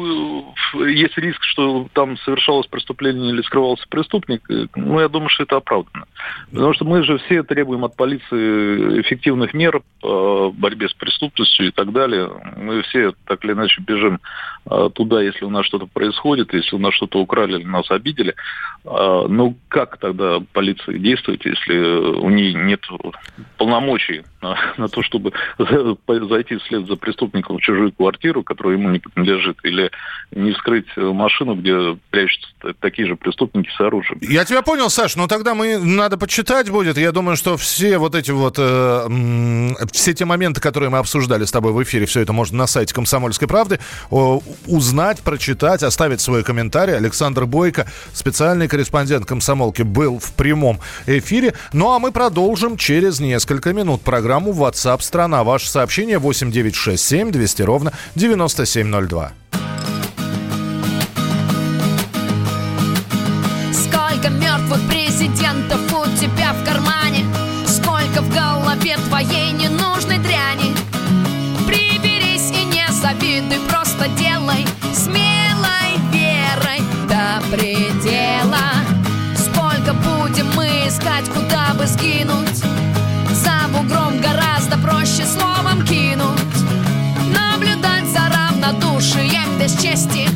есть 0.74 1.18
риск, 1.18 1.42
что 1.42 1.86
там 1.92 2.16
совершалось 2.18 2.66
преступление 2.66 3.30
или 3.30 3.42
скрывался 3.42 3.84
преступник, 3.88 4.42
э, 4.50 4.66
ну, 4.74 4.98
я 5.00 5.08
думаю, 5.08 5.28
что 5.28 5.42
это 5.42 5.56
оправдано. 5.56 6.06
Потому 6.50 6.72
что 6.72 6.84
мы 6.86 7.02
же 7.02 7.18
все 7.18 7.42
требуем 7.42 7.84
от 7.84 7.94
полиции 7.94 9.00
эффективных 9.02 9.52
мер 9.52 9.82
по 10.00 10.50
борьбе 10.52 10.88
с 10.88 10.94
преступностью 10.94 11.68
и 11.68 11.70
так 11.70 11.92
далее. 11.92 12.30
Мы 12.56 12.82
все 12.82 13.12
так 13.26 13.44
или 13.44 13.52
иначе 13.52 13.82
бежим 13.82 14.20
э, 14.70 14.90
туда, 14.94 15.20
если 15.20 15.44
у 15.44 15.50
нас 15.50 15.66
что-то 15.66 15.86
происходит, 15.86 16.54
если 16.54 16.76
у 16.76 16.78
нас 16.78 16.94
что-то 16.94 17.20
украли 17.20 17.60
или 17.60 17.64
нас 17.64 17.90
обидели. 17.90 18.34
А, 18.86 19.26
ну, 19.28 19.56
как 19.68 19.98
тогда 19.98 20.40
полиция 20.52 20.98
действует, 20.98 21.44
если 21.44 21.76
у 21.76 22.30
нее 22.30 22.54
нет 22.54 22.80
полномочий 23.58 24.22
на, 24.40 24.56
на 24.76 24.88
то, 24.88 25.02
чтобы 25.02 25.32
зайти 26.08 26.56
вслед 26.56 26.86
за 26.86 26.96
преступником 26.96 27.58
чужую 27.66 27.92
квартиру, 27.92 28.42
которая 28.42 28.74
ему 28.74 28.90
не 28.90 29.00
принадлежит, 29.00 29.59
или 29.64 29.90
не 30.31 30.52
вскрыть 30.52 30.87
машину, 30.96 31.55
где 31.57 31.98
прячутся 32.11 32.48
такие 32.81 33.09
же 33.09 33.16
преступники 33.16 33.68
с 33.76 33.81
оружием. 33.81 34.18
Я 34.22 34.44
тебя 34.44 34.62
понял, 34.62 34.88
Саш, 34.88 35.16
но 35.16 35.26
тогда 35.26 35.55
мы 35.55 35.79
надо 35.79 36.16
почитать 36.16 36.70
будет. 36.70 36.96
Я 36.96 37.12
думаю, 37.12 37.37
что 37.37 37.57
все 37.57 37.98
вот 37.98 38.14
эти 38.14 38.31
вот 38.31 38.57
э, 38.59 39.74
все 39.92 40.14
те 40.14 40.24
моменты, 40.24 40.61
которые 40.61 40.90
мы 40.90 40.98
обсуждали 40.98 41.44
с 41.44 41.50
тобой 41.50 41.72
в 41.72 41.83
эфире, 41.83 42.07
все 42.07 42.20
это 42.20 42.33
можно 42.33 42.59
на 42.59 42.66
сайте 42.66 42.94
Комсомольской 42.94 43.48
правды 43.48 43.79
э, 44.11 44.38
узнать, 44.66 45.20
прочитать, 45.20 45.83
оставить 45.83 46.20
свой 46.20 46.44
комментарий. 46.44 46.96
Александр 46.96 47.46
Бойко, 47.46 47.87
специальный 48.12 48.68
корреспондент 48.68 49.26
комсомолки, 49.26 49.83
был 49.83 50.18
в 50.18 50.33
прямом 50.35 50.81
эфире. 51.07 51.55
Ну 51.72 51.92
а 51.92 51.98
мы 51.98 52.12
продолжим 52.12 52.76
через 52.76 53.20
несколько 53.20 53.72
минут 53.72 54.02
программу 54.02 54.52
WhatsApp 54.52 55.02
страна. 55.02 55.44
Ваше 55.44 55.68
сообщение 55.68 56.18
8967 56.18 57.31
200 57.31 57.45
ровно 57.64 57.92
9702. 58.14 59.32
Сколько 63.72 64.30
мертвых 64.30 64.87
президентов 64.88 65.80
у 65.92 66.04
тебя 66.16 66.52
в 66.52 66.64
кармане? 66.64 67.24
Сколько 67.66 68.22
в 68.22 68.32
голове 68.32 68.96
твоей 69.09 69.52
ненужной 69.52 70.18
дряни? 70.18 70.74
Приберись 71.66 72.50
и 72.50 72.64
не 72.64 72.87
завидуй, 72.92 73.61
просто 73.68 74.09
делай 74.18 74.66
без 89.66 89.83
чести 89.83 90.36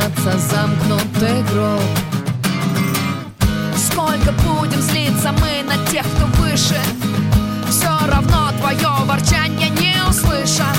выбраться 0.00 0.38
замкнутый 0.38 1.42
гроб 1.52 1.80
Сколько 3.76 4.32
будем 4.42 4.80
злиться 4.80 5.32
мы 5.32 5.62
на 5.62 5.76
тех, 5.90 6.04
кто 6.16 6.26
выше 6.40 6.78
Все 7.68 7.88
равно 8.08 8.50
твое 8.60 8.88
ворчание 9.04 9.70
не 9.70 9.94
услышат 10.08 10.76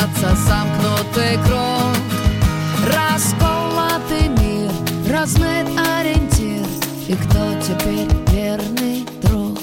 выбраться 0.00 0.36
замкнутый 0.46 1.36
круг 1.44 1.96
Расколотый 2.94 4.28
мир, 4.28 4.70
размыт 5.10 5.66
ориентир 5.78 6.66
И 7.08 7.14
кто 7.14 7.60
теперь 7.60 8.08
верный 8.32 9.06
друг? 9.22 9.58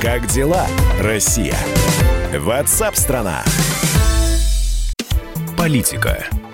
Как 0.00 0.26
дела, 0.28 0.66
Россия? 1.00 1.56
Ватсап-страна! 2.34 3.44
Политика, 5.56 6.26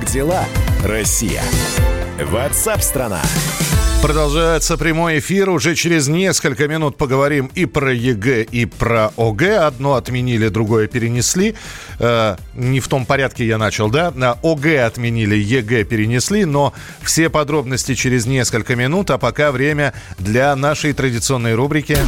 Как 0.00 0.08
дела, 0.08 0.44
Россия? 0.82 1.42
What's 2.18 2.56
up, 2.56 2.75
страна! 2.75 3.20
Продолжается 4.00 4.78
прямой 4.78 5.18
эфир. 5.18 5.50
Уже 5.50 5.74
через 5.74 6.08
несколько 6.08 6.68
минут 6.68 6.96
поговорим 6.96 7.50
и 7.54 7.66
про 7.66 7.92
ЕГЭ, 7.92 8.44
и 8.44 8.64
про 8.64 9.12
ОГЭ. 9.18 9.58
Одно 9.58 9.94
отменили, 9.94 10.48
другое 10.48 10.86
перенесли. 10.86 11.54
Э, 11.98 12.36
не 12.54 12.80
в 12.80 12.88
том 12.88 13.04
порядке 13.04 13.46
я 13.46 13.58
начал, 13.58 13.90
да? 13.90 14.10
На 14.14 14.38
ОГЭ 14.42 14.86
отменили, 14.86 15.36
ЕГЭ 15.36 15.84
перенесли, 15.84 16.46
но 16.46 16.72
все 17.02 17.28
подробности 17.28 17.94
через 17.94 18.24
несколько 18.24 18.76
минут. 18.76 19.10
А 19.10 19.18
пока 19.18 19.52
время 19.52 19.92
для 20.18 20.56
нашей 20.56 20.94
традиционной 20.94 21.54
рубрики 21.54 21.98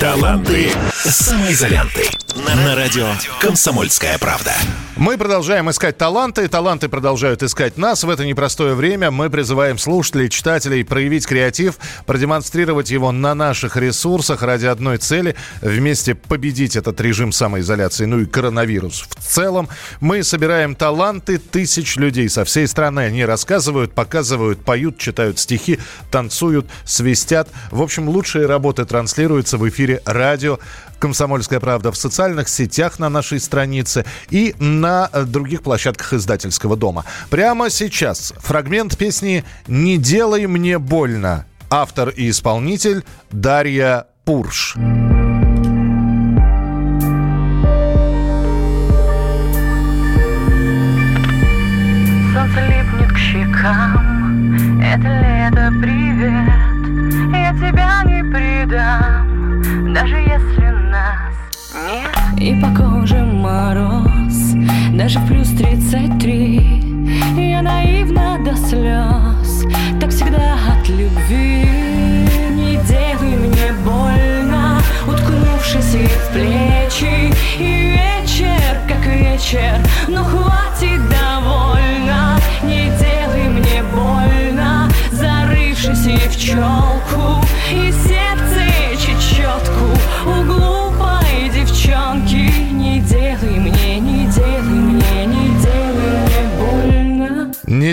Таланты 0.00 0.70
самоизолянты. 1.04 2.21
На 2.34 2.74
радио 2.74 3.08
«Комсомольская 3.40 4.16
правда». 4.16 4.54
Мы 4.96 5.18
продолжаем 5.18 5.68
искать 5.68 5.98
таланты, 5.98 6.46
таланты 6.48 6.88
продолжают 6.88 7.42
искать 7.42 7.76
нас. 7.76 8.04
В 8.04 8.10
это 8.10 8.24
непростое 8.24 8.74
время 8.74 9.10
мы 9.10 9.30
призываем 9.30 9.76
слушателей, 9.76 10.28
читателей 10.28 10.84
проявить 10.84 11.26
креатив, 11.26 11.76
продемонстрировать 12.06 12.90
его 12.90 13.10
на 13.10 13.34
наших 13.34 13.76
ресурсах 13.76 14.42
ради 14.42 14.66
одной 14.66 14.98
цели– 14.98 15.34
вместе 15.60 16.14
победить 16.14 16.76
этот 16.76 17.00
режим 17.00 17.32
самоизоляции, 17.32 18.04
ну 18.04 18.20
и 18.20 18.26
коронавирус 18.26 19.06
в 19.08 19.14
целом. 19.24 19.68
Мы 20.00 20.22
собираем 20.22 20.74
таланты 20.74 21.38
тысяч 21.38 21.96
людей 21.96 22.28
со 22.28 22.44
всей 22.44 22.68
страны. 22.68 23.00
Они 23.00 23.24
рассказывают, 23.24 23.92
показывают, 23.92 24.64
поют, 24.64 24.98
читают 24.98 25.38
стихи, 25.38 25.80
танцуют, 26.10 26.66
свистят. 26.84 27.48
В 27.70 27.82
общем, 27.82 28.08
лучшие 28.08 28.46
работы 28.46 28.84
транслируются 28.84 29.58
в 29.58 29.68
эфире 29.68 30.00
радио 30.04 30.58
«Комсомольская 31.02 31.58
правда» 31.58 31.90
в 31.90 31.96
социальных 31.96 32.48
сетях 32.48 33.00
на 33.00 33.08
нашей 33.08 33.40
странице 33.40 34.04
и 34.30 34.54
на 34.60 35.10
э, 35.12 35.24
других 35.24 35.64
площадках 35.64 36.12
издательского 36.12 36.76
дома. 36.76 37.04
Прямо 37.28 37.70
сейчас 37.70 38.32
фрагмент 38.38 38.96
песни 38.96 39.44
«Не 39.66 39.98
делай 39.98 40.46
мне 40.46 40.78
больно». 40.78 41.44
Автор 41.70 42.10
и 42.10 42.30
исполнитель 42.30 43.02
Дарья 43.32 44.06
Пурш. 44.24 44.74
Солнце 52.32 52.60
липнет 52.68 53.12
к 53.12 53.18
щекам, 53.18 54.80
это 54.80 55.08
лето 55.08 55.72
привет, 55.82 56.46
я 57.32 57.52
тебя 57.54 58.02
не 58.04 58.22
предам, 58.22 59.92
даже 59.92 60.21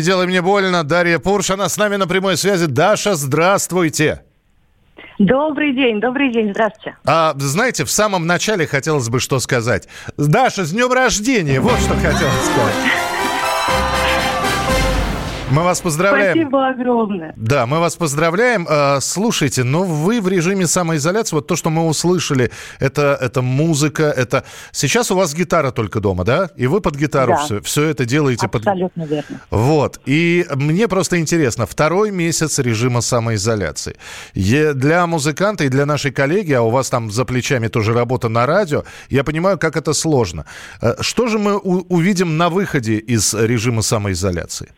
делай 0.02 0.28
мне 0.28 0.42
больно. 0.42 0.84
Дарья 0.84 1.20
Пурш, 1.20 1.52
она 1.52 1.70
с 1.70 1.78
нами 1.78 1.96
на 1.96 2.08
прямой 2.08 2.38
связи. 2.38 2.66
Даша, 2.66 3.16
здравствуйте. 3.16 4.24
Добрый 5.20 5.74
день, 5.74 6.00
добрый 6.00 6.32
день, 6.32 6.52
здравствуйте. 6.52 6.98
А, 7.06 7.34
знаете, 7.38 7.84
в 7.84 7.92
самом 7.92 8.26
начале 8.26 8.66
хотелось 8.66 9.10
бы 9.10 9.20
что 9.20 9.40
сказать. 9.40 9.88
Даша, 10.18 10.64
с 10.64 10.72
днем 10.72 10.92
рождения! 10.94 11.60
Вот 11.60 11.78
что 11.80 11.94
хотелось 11.96 12.46
сказать. 12.46 13.09
Мы 15.52 15.64
вас 15.64 15.82
поздравляем. 15.82 16.34
Спасибо 16.38 16.68
огромное. 16.70 17.34
Да, 17.36 17.66
мы 17.66 17.80
вас 17.80 17.96
поздравляем. 17.96 18.68
А, 18.70 19.00
слушайте, 19.02 19.64
но 19.64 19.84
вы 19.84 20.22
в 20.22 20.28
режиме 20.28 20.68
самоизоляции, 20.68 21.36
вот 21.36 21.48
то, 21.48 21.56
что 21.56 21.72
мы 21.72 21.88
услышали, 21.88 22.52
это, 22.80 23.18
это 23.20 23.42
музыка, 23.42 24.04
это... 24.04 24.44
Сейчас 24.72 25.10
у 25.10 25.16
вас 25.16 25.34
гитара 25.34 25.72
только 25.72 26.00
дома, 26.02 26.24
да? 26.24 26.50
И 26.56 26.68
вы 26.68 26.82
под 26.82 26.96
гитару 26.96 27.32
Да. 27.32 27.38
все, 27.46 27.62
все 27.62 27.86
это 27.86 28.06
делаете 28.06 28.48
под... 28.48 28.62
Абсолютно 28.68 29.04
верно. 29.04 29.42
Вот. 29.50 30.00
И 30.06 30.46
мне 30.54 30.88
просто 30.88 31.20
интересно, 31.20 31.66
второй 31.66 32.12
месяц 32.12 32.60
режима 32.60 33.02
самоизоляции. 33.02 33.96
Е- 34.36 34.74
Для 34.74 35.08
музыканта 35.08 35.64
и 35.64 35.70
для 35.70 35.86
нашей 35.88 36.12
коллеги, 36.12 36.54
а 36.54 36.62
у 36.62 36.70
вас 36.70 36.90
там 36.92 37.10
за 37.10 37.26
плечами 37.26 37.70
тоже 37.70 37.94
работа 37.94 38.30
на 38.30 38.46
радио, 38.46 38.84
я 39.10 39.24
понимаю, 39.24 39.58
как 39.58 39.76
это 39.78 39.94
сложно. 39.94 40.46
Э, 40.82 40.94
Что 41.02 41.28
же 41.28 41.40
мы 41.40 41.58
увидим 41.58 42.38
на 42.38 42.50
выходе 42.50 42.98
из 42.98 43.34
режима 43.34 43.82
самоизоляции? 43.82 44.70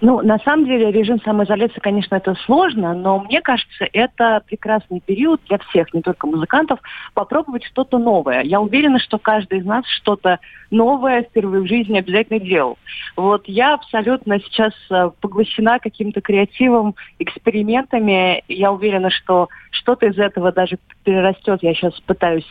Ну, 0.00 0.22
на 0.22 0.38
самом 0.38 0.64
деле, 0.64 0.90
режим 0.90 1.20
самоизоляции, 1.20 1.78
конечно, 1.80 2.14
это 2.14 2.34
сложно, 2.46 2.94
но 2.94 3.18
мне 3.18 3.42
кажется, 3.42 3.86
это 3.92 4.42
прекрасный 4.46 5.00
период 5.00 5.42
для 5.46 5.58
всех, 5.58 5.92
не 5.92 6.00
только 6.00 6.26
музыкантов, 6.26 6.80
попробовать 7.12 7.64
что-то 7.64 7.98
новое. 7.98 8.42
Я 8.42 8.60
уверена, 8.60 8.98
что 8.98 9.18
каждый 9.18 9.58
из 9.58 9.66
нас 9.66 9.84
что-то 9.86 10.38
новое 10.70 11.22
впервые 11.22 11.62
в 11.62 11.66
жизни 11.66 11.98
обязательно 11.98 12.40
делал. 12.40 12.78
Вот 13.14 13.46
я 13.46 13.74
абсолютно 13.74 14.40
сейчас 14.40 14.72
э, 14.90 15.10
поглощена 15.20 15.78
каким-то 15.78 16.22
креативом, 16.22 16.94
экспериментами. 17.18 18.42
Я 18.48 18.72
уверена, 18.72 19.10
что 19.10 19.48
что-то 19.70 20.06
из 20.06 20.18
этого 20.18 20.50
даже 20.50 20.78
перерастет. 21.04 21.62
Я 21.62 21.74
сейчас 21.74 21.98
пытаюсь 22.00 22.46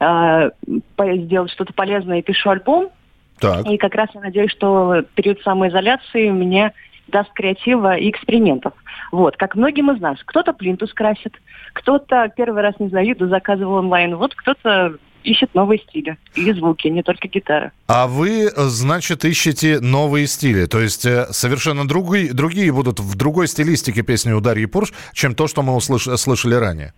э, 0.00 0.50
сделать 0.98 1.50
что-то 1.52 1.72
полезное 1.72 2.18
и 2.18 2.22
пишу 2.22 2.50
альбом. 2.50 2.90
Так. 3.38 3.66
И 3.66 3.78
как 3.78 3.94
раз 3.94 4.10
я 4.12 4.20
надеюсь, 4.20 4.50
что 4.50 5.02
период 5.14 5.40
самоизоляции 5.40 6.28
мне 6.28 6.74
даст 7.10 7.32
креатива 7.32 7.96
и 7.96 8.10
экспериментов. 8.10 8.72
Вот, 9.12 9.36
как 9.36 9.54
многим 9.54 9.90
из 9.90 10.00
нас. 10.00 10.18
Кто-то 10.24 10.52
плинтус 10.52 10.92
красит, 10.94 11.34
кто-то 11.72 12.32
первый 12.36 12.62
раз 12.62 12.74
не 12.78 12.88
знаю, 12.88 13.06
еду 13.06 13.28
заказывал 13.28 13.74
онлайн, 13.74 14.16
вот 14.16 14.34
кто-то 14.34 14.96
ищет 15.24 15.54
новые 15.54 15.80
стили 15.80 16.16
и 16.34 16.52
звуки, 16.52 16.88
не 16.88 17.02
только 17.02 17.28
гитара. 17.28 17.72
А 17.86 18.06
вы, 18.06 18.46
э, 18.46 18.50
значит, 18.56 19.24
ищете 19.24 19.80
новые 19.80 20.26
стили. 20.26 20.66
То 20.66 20.80
есть 20.80 21.04
э, 21.04 21.26
совершенно 21.30 21.86
другие, 21.86 22.32
другие 22.32 22.72
будут 22.72 23.00
в 23.00 23.16
другой 23.16 23.48
стилистике 23.48 24.02
песни 24.02 24.32
у 24.32 24.40
Дарьи 24.40 24.66
Пурш, 24.66 24.92
чем 25.12 25.34
то, 25.34 25.46
что 25.46 25.62
мы 25.62 25.76
услыш- 25.76 26.16
слышали 26.16 26.54
ранее. 26.54 26.92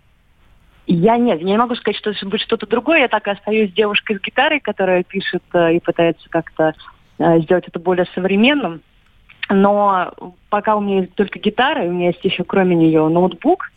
Я 0.85 1.17
нет, 1.17 1.39
я 1.39 1.45
не 1.45 1.57
могу 1.57 1.75
сказать, 1.75 1.97
что 1.97 2.11
это 2.11 2.25
будет 2.25 2.41
что-то 2.41 2.67
другое. 2.67 3.01
Я 3.01 3.07
так 3.07 3.27
и 3.27 3.31
остаюсь 3.31 3.71
девушкой 3.73 4.17
с 4.17 4.21
гитарой, 4.21 4.59
которая 4.59 5.03
пишет 5.03 5.43
э, 5.53 5.75
и 5.75 5.79
пытается 5.79 6.27
как-то 6.29 6.73
сделать 7.19 7.67
это 7.67 7.79
более 7.79 8.07
современным. 8.15 8.81
Но 9.53 10.13
пока 10.49 10.75
у 10.75 10.81
меня 10.81 11.01
есть 11.01 11.13
только 11.15 11.39
гитара, 11.39 11.85
и 11.85 11.87
у 11.87 11.91
меня 11.91 12.07
есть 12.07 12.23
еще 12.23 12.43
кроме 12.43 12.75
нее 12.75 13.07
ноутбук, 13.07 13.71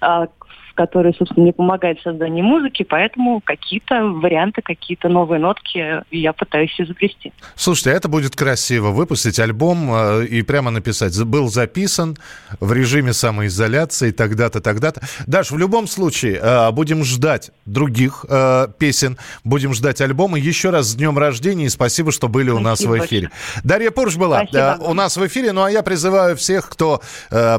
э, 0.00 0.26
который, 0.74 1.14
собственно, 1.14 1.42
мне 1.44 1.52
помогает 1.52 1.98
в 1.98 2.02
создании 2.02 2.42
музыки, 2.42 2.82
поэтому 2.82 3.40
какие-то 3.44 4.04
варианты, 4.04 4.62
какие-то 4.62 5.08
новые 5.08 5.40
нотки 5.40 6.02
я 6.10 6.32
пытаюсь 6.32 6.74
изобрести. 6.78 7.32
Слушайте, 7.54 7.90
это 7.90 8.08
будет 8.08 8.36
красиво. 8.36 8.90
Выпустить 8.90 9.38
альбом 9.38 9.88
э, 9.92 10.26
и 10.26 10.42
прямо 10.42 10.70
написать. 10.70 11.12
«За- 11.12 11.24
Был 11.24 11.48
записан 11.48 12.16
в 12.60 12.72
режиме 12.72 13.12
самоизоляции 13.12 14.10
тогда-то, 14.10 14.60
тогда-то. 14.60 15.02
Даш, 15.26 15.50
в 15.50 15.58
любом 15.58 15.86
случае, 15.86 16.38
э, 16.42 16.70
будем 16.72 17.04
ждать 17.04 17.50
других 17.66 18.24
э, 18.28 18.68
песен, 18.78 19.16
будем 19.44 19.74
ждать 19.74 20.00
альбома. 20.00 20.38
Еще 20.38 20.70
раз 20.70 20.86
с 20.86 20.94
днем 20.94 21.18
рождения 21.18 21.66
и 21.66 21.68
спасибо, 21.68 22.12
что 22.12 22.28
были 22.28 22.50
у 22.50 22.58
нас 22.58 22.80
в 22.80 22.82
Спасибо 22.82 23.04
эфире. 23.06 23.30
Дарья 23.62 23.90
Пурш 23.90 24.16
была 24.16 24.42
Спасибо 24.44 24.78
у 24.80 24.94
нас 24.94 25.16
в 25.16 25.26
эфире. 25.26 25.52
Ну, 25.52 25.62
а 25.62 25.70
я 25.70 25.82
призываю 25.82 26.36
всех, 26.36 26.68
кто 26.68 27.00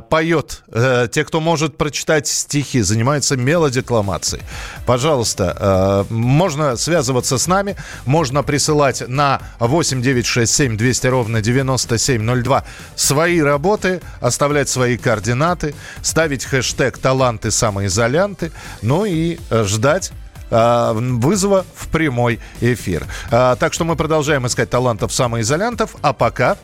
поет, 0.09 0.63
те, 1.11 1.23
кто 1.23 1.39
может 1.39 1.77
прочитать 1.77 2.27
стихи, 2.27 2.81
занимается 3.05 3.37
мелодекламацией. 3.37 4.41
Пожалуйста, 4.87 6.05
э, 6.09 6.13
можно 6.13 6.75
связываться 6.75 7.37
с 7.37 7.47
нами, 7.47 7.75
можно 8.05 8.41
присылать 8.41 9.07
на 9.07 9.41
8 9.59 10.01
9 10.01 10.25
6 10.25 10.51
7 10.51 10.77
200 10.77 11.07
ровно 11.07 11.41
9702 11.41 12.63
свои 12.95 13.41
работы, 13.41 14.01
оставлять 14.21 14.69
свои 14.69 14.97
координаты, 14.97 15.75
ставить 16.01 16.45
хэштег 16.45 16.97
«Таланты 16.97 17.51
самоизолянты», 17.51 18.51
ну 18.81 19.05
и 19.05 19.37
э, 19.51 19.63
ждать 19.65 20.11
э, 20.49 20.91
вызова 20.95 21.63
в 21.75 21.87
прямой 21.89 22.39
эфир. 22.61 23.05
Э, 23.31 23.55
Так 23.59 23.73
что 23.73 23.85
мы 23.85 23.95
продолжаем 23.95 24.47
искать 24.47 24.69
талантов 24.71 25.13
самоизолянтов, 25.13 25.95
а 26.01 26.13
пока... 26.13 26.57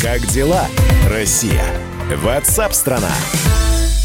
Как 0.00 0.26
дела, 0.28 0.66
Россия? 1.10 1.64
What's 2.22 2.56
up, 2.56 2.73
страна! 2.73 3.12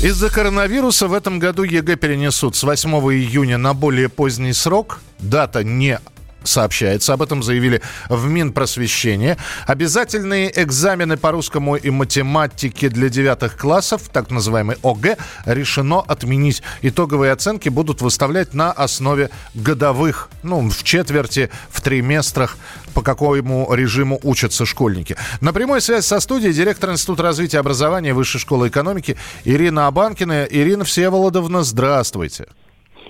Из-за 0.02 0.30
коронавируса 0.30 1.10
в 1.10 1.14
этом 1.14 1.40
году 1.40 1.64
ЕГЭ 1.64 1.98
перенесут 1.98 2.56
с 2.56 2.64
8 2.64 2.90
июня 3.14 3.58
на 3.58 3.74
более 3.74 4.08
поздний 4.08 4.54
срок. 4.54 5.02
Дата 5.20 5.62
не 5.66 6.00
сообщается. 6.44 7.14
Об 7.14 7.22
этом 7.22 7.44
заявили 7.44 7.82
в 8.10 8.28
Минпросвещение. 8.28 9.38
Обязательные 9.68 10.52
экзамены 10.62 11.18
по 11.18 11.32
русскому 11.32 11.76
и 11.76 11.90
математике 11.90 12.90
для 12.90 13.10
девятых 13.10 13.58
классов, 13.58 14.04
так 14.12 14.32
называемый 14.32 14.78
ОГЭ, 14.84 15.18
решено 15.46 16.00
отменить. 16.02 16.64
Итоговые 16.82 17.32
оценки 17.32 17.70
будут 17.70 18.02
выставлять 18.02 18.54
на 18.54 18.72
основе 18.72 19.30
годовых, 19.54 20.30
ну, 20.44 20.70
в 20.70 20.84
четверти, 20.84 21.50
в 21.70 21.82
триместрах, 21.82 22.58
по 22.94 23.02
какому 23.02 23.74
режиму 23.74 24.20
учатся 24.24 24.66
школьники. 24.66 25.16
На 25.42 25.54
прямой 25.54 25.82
связь 25.82 26.06
со 26.06 26.20
студией 26.20 26.54
директор 26.54 26.92
Института 26.92 27.24
развития 27.24 27.60
образования 27.60 28.14
Высшей 28.14 28.40
школы 28.40 28.68
экономики 28.68 29.18
Ирина 29.46 29.88
Абанкина. 29.88 30.46
Ирина 30.46 30.84
Всеволодовна, 30.84 31.64
здравствуйте. 31.64 32.48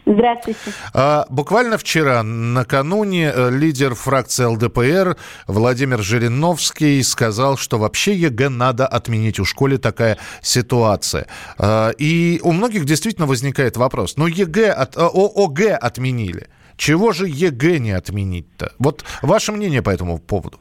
Здравствуйте. 0.10 0.60
А, 0.92 1.28
буквально 1.30 1.78
вчера, 1.78 2.24
накануне, 2.24 3.32
э, 3.32 3.52
лидер 3.52 3.94
фракции 3.94 4.44
ЛДПР 4.46 5.18
Владимир 5.46 6.02
Жириновский 6.02 7.04
сказал, 7.04 7.58
что 7.58 7.78
вообще 7.78 8.16
ЕГЭ 8.16 8.50
надо 8.50 8.88
отменить. 8.88 9.40
У 9.40 9.46
школе 9.46 9.78
такая 9.78 10.18
ситуация. 10.42 11.28
А, 11.60 11.92
и 11.92 12.40
у 12.44 12.52
многих 12.54 12.86
действительно 12.86 13.28
возникает 13.28 13.78
вопрос. 13.78 14.18
Ну, 14.18 14.26
ЕГЭ, 14.26 14.72
от, 14.72 14.98
э, 14.98 15.02
О- 15.02 15.46
ОГЭ 15.46 15.76
отменили. 15.76 16.48
Чего 16.76 17.12
же 17.12 17.28
ЕГЭ 17.28 17.78
не 17.78 17.92
отменить-то? 17.92 18.72
Вот 18.80 19.04
ваше 19.22 19.52
мнение 19.52 19.84
по 19.84 19.92
этому 19.92 20.18
поводу. 20.18 20.60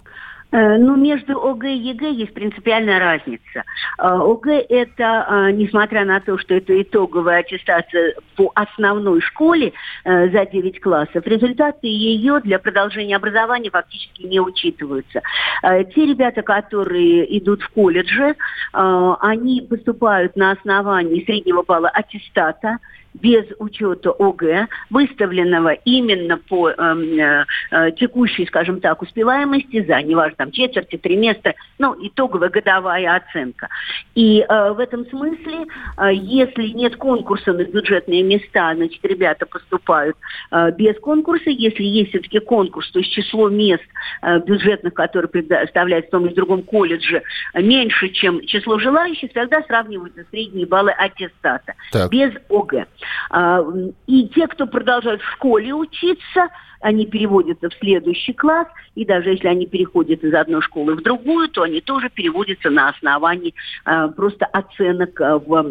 Э, 0.50 0.78
Ну, 0.78 0.96
между 0.96 1.38
ОГЭ 1.46 1.74
и 1.74 1.78
ЕГЭ 1.78 2.11
есть 2.11 2.32
принципиальная 2.32 2.98
разница. 2.98 3.64
Э, 3.98 4.18
ОГЭ– 4.18 4.64
это, 4.68 5.26
э, 5.28 5.50
несмотря 5.52 6.04
на 6.06 6.20
то, 6.20 6.38
что 6.38 6.54
это 6.54 6.80
итоговая 6.80 7.40
аттестация 7.40 8.14
по 8.37 8.50
основной 8.54 9.20
школе 9.20 9.72
за 10.04 10.46
9 10.46 10.80
классов, 10.80 11.26
результаты 11.26 11.87
ее 11.87 12.40
для 12.40 12.58
продолжения 12.58 13.16
образования 13.16 13.70
фактически 13.70 14.22
не 14.22 14.40
учитываются. 14.40 15.22
Те 15.62 16.06
ребята, 16.06 16.42
которые 16.42 17.38
идут 17.38 17.62
в 17.62 17.68
колледже, 17.70 18.37
они 18.72 19.66
поступают 19.68 20.37
на 20.37 20.52
основании 20.52 21.24
среднего 21.24 21.62
балла 21.62 21.88
аттестата, 21.88 22.78
без 23.14 23.44
учета 23.59 24.11
ОГЭ, 24.11 24.68
выставленного 24.90 25.73
именно 25.85 26.38
по 26.38 26.71
эм, 26.71 27.18
э, 27.18 27.44
э, 27.71 27.92
текущей, 27.92 28.47
скажем 28.47 28.81
так, 28.81 29.03
успеваемости 29.03 29.85
за, 29.85 30.03
неважно, 30.03 30.37
там, 30.37 30.51
четверти, 30.53 30.97
триместра, 30.97 31.55
ну, 31.79 31.97
итоговая 32.01 32.49
годовая 32.49 33.16
оценка. 33.16 33.68
И 34.14 34.40
э, 34.40 34.73
в 34.73 34.79
этом 34.79 35.07
смысле, 35.07 35.66
э, 35.97 36.11
если 36.12 36.68
нет 36.68 36.97
конкурса 36.97 37.53
на 37.53 37.64
бюджетные 37.64 38.23
места, 38.23 38.75
значит, 38.75 39.05
ребята 39.05 39.47
поступают 39.47 40.16
э, 40.51 40.73
без 40.73 40.99
конкурса. 41.01 41.51
Если 41.51 41.85
есть 41.85 42.11
все-таки 42.11 42.38
конкурс, 42.38 42.90
то 42.90 43.01
есть 43.01 43.12
число 43.12 43.49
мест 43.49 43.85
э, 44.23 44.38
бюджетных, 44.40 44.94
которые 44.94 45.29
предоставляют 45.29 46.07
в 46.07 46.11
том 46.11 46.27
или 46.27 46.35
другом 46.35 46.62
колледже, 46.62 47.23
меньше, 47.55 48.09
чем 48.11 48.44
число 48.47 48.79
желающих, 48.79 49.33
тогда 49.33 49.62
сравниваются 49.62 50.25
средние 50.31 50.66
баллы 50.66 50.92
аттестата 50.92 51.75
Так. 51.90 52.11
без 52.11 52.33
ОГЭ. 52.49 52.87
А, 53.30 53.61
И 54.06 54.28
те, 54.28 54.46
кто 54.46 54.66
продолжают 54.66 55.22
в 55.22 55.32
школе 55.32 55.74
учиться, 55.74 56.48
они 56.80 57.06
переводятся 57.06 57.70
в 57.70 57.74
следующий 57.74 58.32
класс, 58.32 58.66
и 58.94 59.04
даже 59.04 59.30
если 59.30 59.48
они 59.48 59.66
переходят 59.66 60.22
из 60.22 60.34
одной 60.34 60.62
школы 60.62 60.94
в 60.94 61.02
другую, 61.02 61.48
то 61.48 61.62
они 61.62 61.80
тоже 61.80 62.08
переводятся 62.10 62.70
на 62.70 62.88
основании 62.88 63.54
э, 63.84 64.08
просто 64.16 64.46
оценок 64.46 65.20
э, 65.20 65.38
в, 65.38 65.66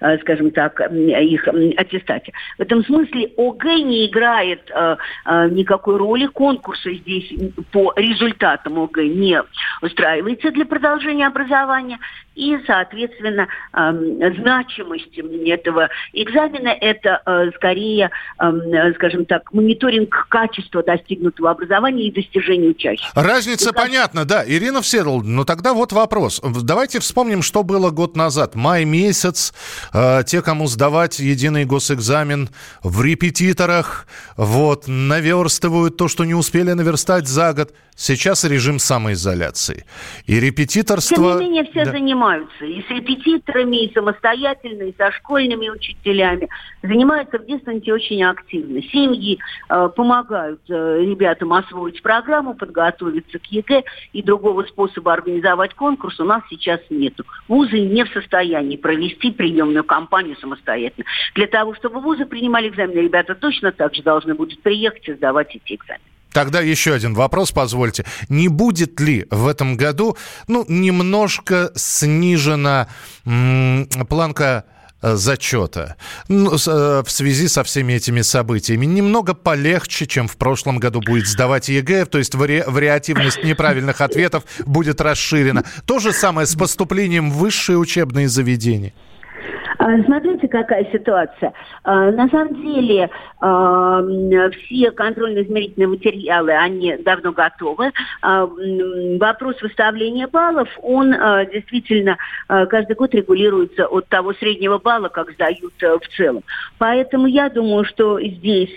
э, 0.00 0.18
скажем 0.18 0.50
так, 0.50 0.80
их 0.80 1.48
аттестате. 1.48 2.32
В 2.58 2.62
этом 2.62 2.84
смысле 2.84 3.30
ОГЭ 3.36 3.82
не 3.82 4.06
играет 4.06 4.70
э, 4.70 4.96
никакой 5.50 5.96
роли, 5.96 6.26
конкурсы 6.26 6.94
здесь 6.94 7.32
по 7.72 7.92
результатам 7.96 8.78
ОГЭ 8.78 9.06
не 9.06 9.42
устраивается 9.82 10.50
для 10.50 10.64
продолжения 10.64 11.26
образования, 11.26 11.98
и, 12.36 12.58
соответственно, 12.66 13.48
э, 13.72 14.32
значимость 14.38 15.18
этого 15.18 15.88
экзамена– 16.12 16.68
это 16.80 17.22
э, 17.24 17.50
скорее, 17.56 18.10
э, 18.38 18.92
скажем 18.94 19.24
так, 19.24 19.52
мониторинг 19.54 20.26
качества 20.36 20.82
достигнутого 20.82 21.50
образования 21.50 22.08
и 22.08 22.12
достижения 22.12 22.68
учащихся. 22.68 23.10
Разница 23.14 23.70
Это... 23.70 23.80
понятна, 23.80 24.26
да. 24.26 24.44
Ирина 24.46 24.82
Всеволодовна, 24.82 25.36
ну 25.36 25.44
тогда 25.46 25.72
вот 25.72 25.92
вопрос. 25.92 26.42
Давайте 26.62 27.00
вспомним, 27.00 27.40
что 27.40 27.62
было 27.62 27.90
год 27.90 28.16
назад. 28.16 28.54
Май 28.54 28.84
месяц, 28.84 29.54
э, 29.94 30.24
те, 30.26 30.42
кому 30.42 30.66
сдавать 30.66 31.20
единый 31.20 31.64
госэкзамен 31.64 32.50
в 32.82 33.02
репетиторах, 33.02 34.06
вот, 34.36 34.84
наверстывают 34.88 35.96
то, 35.96 36.06
что 36.06 36.26
не 36.26 36.34
успели 36.34 36.72
наверстать 36.72 37.26
за 37.28 37.54
год. 37.54 37.72
Сейчас 37.98 38.44
режим 38.44 38.78
самоизоляции. 38.78 39.86
И 40.26 40.38
репетиторство... 40.38 41.38
Тем 41.38 41.40
не 41.40 41.46
менее, 41.46 41.64
все 41.64 41.86
да. 41.86 41.92
занимаются. 41.92 42.66
И 42.66 42.82
с 42.82 42.90
репетиторами, 42.90 43.86
и 43.86 43.94
самостоятельно, 43.94 44.82
и 44.82 44.94
со 44.98 45.10
школьными 45.12 45.70
учителями. 45.70 46.46
Занимаются 46.82 47.38
в 47.38 47.46
дистанте 47.46 47.94
очень 47.94 48.22
активно. 48.22 48.82
Семьи 48.82 49.38
э, 49.70 49.88
помогают 49.96 50.25
э, 50.30 50.98
ребятам 51.00 51.52
освоить 51.52 52.02
программу, 52.02 52.54
подготовиться 52.54 53.38
к 53.38 53.46
ЕГЭ. 53.46 53.84
И 54.12 54.22
другого 54.22 54.64
способа 54.64 55.12
организовать 55.12 55.74
конкурс 55.74 56.18
у 56.20 56.24
нас 56.24 56.42
сейчас 56.50 56.80
нету. 56.90 57.24
Вузы 57.48 57.80
не 57.80 58.04
в 58.04 58.08
состоянии 58.12 58.76
провести 58.76 59.30
приемную 59.30 59.84
кампанию 59.84 60.36
самостоятельно. 60.36 61.06
Для 61.34 61.46
того, 61.46 61.74
чтобы 61.74 62.00
вузы 62.00 62.26
принимали 62.26 62.68
экзамены, 62.68 63.00
ребята 63.00 63.34
точно 63.34 63.72
так 63.72 63.94
же 63.94 64.02
должны 64.02 64.34
будут 64.34 64.62
приехать 64.62 65.08
и 65.08 65.14
сдавать 65.14 65.54
эти 65.54 65.74
экзамены. 65.74 66.02
Тогда 66.32 66.60
еще 66.60 66.92
один 66.92 67.14
вопрос, 67.14 67.50
позвольте. 67.50 68.04
Не 68.28 68.48
будет 68.48 69.00
ли 69.00 69.26
в 69.30 69.46
этом 69.48 69.78
году, 69.78 70.18
ну, 70.48 70.66
немножко 70.68 71.70
снижена 71.74 72.88
м- 73.24 73.88
планка 74.06 74.66
зачета 75.14 75.96
ну, 76.28 76.52
э, 76.54 77.02
в 77.06 77.10
связи 77.10 77.48
со 77.48 77.62
всеми 77.62 77.92
этими 77.92 78.22
событиями. 78.22 78.86
Немного 78.86 79.34
полегче, 79.34 80.06
чем 80.06 80.26
в 80.26 80.36
прошлом 80.36 80.78
году 80.78 81.00
будет 81.00 81.26
сдавать 81.26 81.68
ЕГЭ, 81.68 82.06
то 82.06 82.18
есть 82.18 82.34
вари 82.34 82.64
вариативность 82.66 83.44
неправильных 83.44 84.00
ответов 84.00 84.44
будет 84.64 85.00
расширена. 85.00 85.64
То 85.84 85.98
же 85.98 86.12
самое 86.12 86.46
с 86.46 86.56
поступлением 86.56 87.30
в 87.30 87.36
высшие 87.36 87.78
учебные 87.78 88.28
заведения. 88.28 88.92
А, 89.86 90.02
смотрите, 90.02 90.48
какая 90.48 90.84
ситуация. 90.90 91.52
А, 91.84 92.10
на 92.10 92.28
самом 92.28 92.60
деле 92.60 93.08
а, 93.40 94.02
все 94.50 94.90
контрольно-измерительные 94.90 95.86
материалы, 95.86 96.50
они 96.54 96.96
давно 96.96 97.30
готовы. 97.30 97.92
Вопрос 98.22 99.62
выставления 99.62 100.26
баллов, 100.26 100.68
он 100.82 101.12
действительно 101.52 102.16
каждый 102.48 102.96
год 102.96 103.14
регулируется 103.14 103.86
от 103.86 104.08
того 104.08 104.34
среднего 104.34 104.78
балла, 104.78 105.08
как 105.08 105.30
сдают 105.32 105.74
в 105.78 106.16
целом. 106.16 106.42
Поэтому 106.78 107.26
я 107.26 107.48
думаю, 107.48 107.84
что 107.84 108.20
здесь 108.20 108.74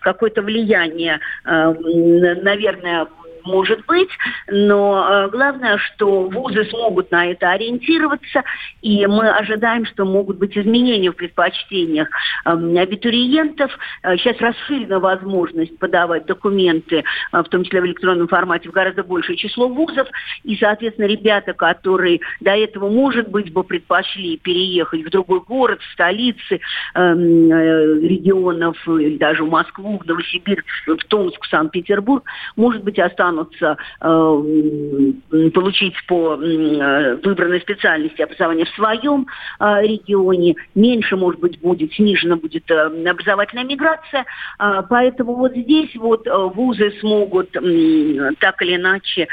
какое-то 0.00 0.42
влияние, 0.42 1.20
наверное, 1.44 3.06
может 3.44 3.84
быть, 3.86 4.10
но 4.48 5.06
э, 5.08 5.28
главное, 5.30 5.78
что 5.78 6.22
вузы 6.24 6.64
смогут 6.66 7.10
на 7.10 7.26
это 7.26 7.50
ориентироваться, 7.50 8.42
и 8.80 9.06
мы 9.06 9.28
ожидаем, 9.30 9.84
что 9.86 10.04
могут 10.04 10.38
быть 10.38 10.56
изменения 10.56 11.10
в 11.10 11.16
предпочтениях 11.16 12.08
эм, 12.44 12.76
абитуриентов. 12.76 13.70
Э, 14.02 14.16
сейчас 14.16 14.38
расширена 14.38 15.00
возможность 15.00 15.78
подавать 15.78 16.26
документы, 16.26 17.04
э, 17.32 17.42
в 17.42 17.48
том 17.48 17.64
числе 17.64 17.80
в 17.80 17.86
электронном 17.86 18.28
формате, 18.28 18.68
в 18.68 18.72
гораздо 18.72 19.02
большее 19.02 19.36
число 19.36 19.68
вузов, 19.68 20.08
и, 20.44 20.56
соответственно, 20.56 21.06
ребята, 21.06 21.52
которые 21.52 22.20
до 22.40 22.52
этого, 22.52 22.88
может 22.88 23.28
быть, 23.28 23.52
бы 23.52 23.64
предпочли 23.64 24.36
переехать 24.38 25.04
в 25.04 25.10
другой 25.10 25.40
город, 25.40 25.80
в 25.80 25.92
столицы 25.92 26.60
эм, 26.94 27.50
регионов, 27.50 28.76
или 28.86 29.16
даже 29.16 29.44
в 29.44 29.50
Москву, 29.50 29.98
в 29.98 30.06
Новосибирск, 30.06 30.64
в 30.86 31.04
Томск, 31.08 31.44
в 31.44 31.48
Санкт-Петербург, 31.48 32.24
может 32.56 32.82
быть, 32.82 32.98
останутся 32.98 33.31
останутся 33.32 33.76
э, 34.00 35.50
получить 35.54 35.94
по 36.06 36.34
э, 36.34 37.16
выбранной 37.22 37.60
специальности 37.60 38.22
образование 38.22 38.66
в 38.66 38.70
своем 38.70 39.26
э, 39.60 39.82
регионе, 39.82 40.56
меньше, 40.74 41.16
может 41.16 41.40
быть, 41.40 41.60
будет, 41.60 41.92
снижена 41.94 42.36
будет 42.36 42.70
образовательная 42.70 43.64
миграция. 43.64 44.24
Э, 44.58 44.82
поэтому 44.88 45.34
вот 45.34 45.52
здесь 45.52 45.94
вот 45.96 46.26
вузы 46.54 46.92
смогут 47.00 47.50
так 47.52 48.62
или 48.62 48.76
иначе 48.76 49.28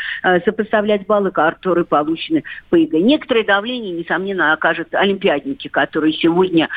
сопоставлять 0.45 1.05
баллы, 1.05 1.31
которые 1.31 1.85
получены 1.85 2.43
по 2.69 2.75
ЕГЭ. 2.75 2.99
Некоторое 2.99 3.43
давление, 3.43 3.91
несомненно, 3.91 4.53
окажет 4.53 4.93
олимпиадники, 4.93 5.67
которые 5.67 6.13
сегодня 6.13 6.69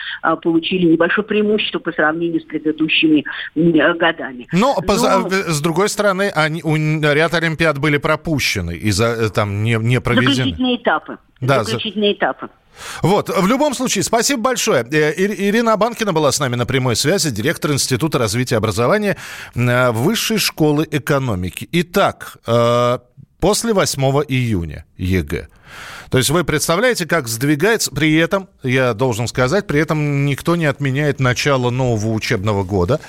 получили 0.42 0.87
небольшое 0.87 1.26
преимущество 1.26 1.78
по 1.78 1.92
сравнению 1.92 2.40
с 2.40 2.44
предыдущими 2.44 3.24
годами. 3.54 4.46
Но, 4.52 4.76
Но... 4.87 5.28
с 5.28 5.61
другой 5.61 5.88
стороны, 5.88 6.30
они, 6.35 6.62
у 6.62 6.76
ряд 7.14 7.35
Олимпиад 7.35 7.79
были 7.79 7.98
пропущены 7.98 8.77
из-за 8.77 9.07
э, 9.07 9.29
там 9.31 9.62
не, 9.62 9.77
не 9.77 10.01
проведены. 10.01 10.35
Заключительные 10.35 10.77
этапы. 10.77 11.18
Да, 11.40 11.64
Заключительные 11.64 12.11
за... 12.12 12.16
этапы. 12.18 12.48
Вот, 13.03 13.29
в 13.29 13.46
любом 13.46 13.75
случае, 13.75 14.03
спасибо 14.03 14.42
большое. 14.42 14.85
Э, 14.90 15.12
Ирина 15.16 15.75
Абанкина 15.75 16.12
была 16.12 16.33
с 16.33 16.40
нами 16.40 16.57
на 16.57 16.66
прямой 16.66 16.96
связи, 16.96 17.31
директор 17.31 17.72
Института 17.72 18.18
развития 18.18 18.57
образования 18.57 19.16
э, 19.55 19.90
Высшей 19.90 20.38
школы 20.38 20.87
экономики. 20.90 21.68
Итак, 21.72 22.38
после 23.40 23.72
8 23.72 24.03
июня 24.29 24.85
ЕГЭ. 24.96 25.48
То 26.11 26.18
есть 26.18 26.30
вы 26.30 26.44
представляете, 26.44 27.06
как 27.06 27.28
сдвигается, 27.28 27.90
при 27.90 28.14
этом, 28.16 28.48
я 28.62 28.92
должен 28.94 29.28
сказать, 29.28 29.66
при 29.66 29.80
этом 29.80 30.26
никто 30.26 30.56
не 30.56 30.66
отменяет 30.66 31.20
начало 31.20 31.70
нового 31.70 32.12
учебного 32.12 32.64
года, 32.64 33.00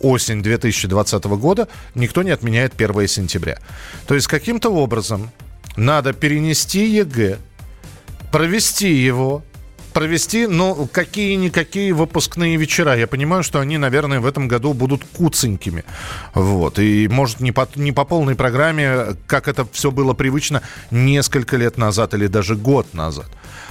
осень 0.00 0.42
2020 0.42 1.24
года, 1.24 1.68
никто 1.94 2.22
не 2.22 2.30
отменяет 2.30 2.80
1 2.80 3.08
сентября. 3.08 3.58
То 4.06 4.14
есть 4.14 4.26
каким-то 4.26 4.70
образом 4.70 5.30
надо 5.76 6.12
перенести 6.12 6.88
ЕГЭ, 6.88 7.38
провести 8.32 8.92
его, 8.92 9.42
провести, 9.96 10.46
ну, 10.46 10.86
какие-никакие 10.92 11.94
выпускные 11.94 12.58
вечера. 12.58 12.94
Я 12.94 13.06
понимаю, 13.06 13.42
что 13.42 13.60
они, 13.60 13.78
наверное, 13.78 14.20
в 14.20 14.26
этом 14.26 14.46
году 14.46 14.74
будут 14.74 15.02
куценькими. 15.16 15.84
Вот. 16.34 16.78
И, 16.78 17.08
может, 17.08 17.40
не 17.40 17.50
по, 17.50 17.66
не 17.76 17.92
по 17.92 18.04
полной 18.04 18.34
программе, 18.34 19.16
как 19.26 19.48
это 19.48 19.66
все 19.72 19.90
было 19.90 20.12
привычно 20.12 20.60
несколько 20.90 21.56
лет 21.56 21.78
назад 21.78 22.12
или 22.12 22.26
даже 22.26 22.56
год 22.56 22.92
назад. 22.92 23.24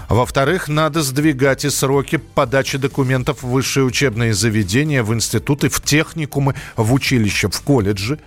Во-вторых, 0.09 0.67
надо 0.67 1.03
сдвигать 1.03 1.63
и 1.63 1.69
сроки 1.69 2.17
подачи 2.17 2.79
документов 2.79 3.43
в 3.43 3.49
высшие 3.49 3.83
учебные 3.83 4.33
заведения, 4.33 5.03
в 5.03 5.13
институты, 5.13 5.69
в 5.69 5.79
техникумы, 5.79 6.55
в 6.75 6.91
училища, 6.91 7.49
в 7.51 7.61
колледжи. 7.61 8.17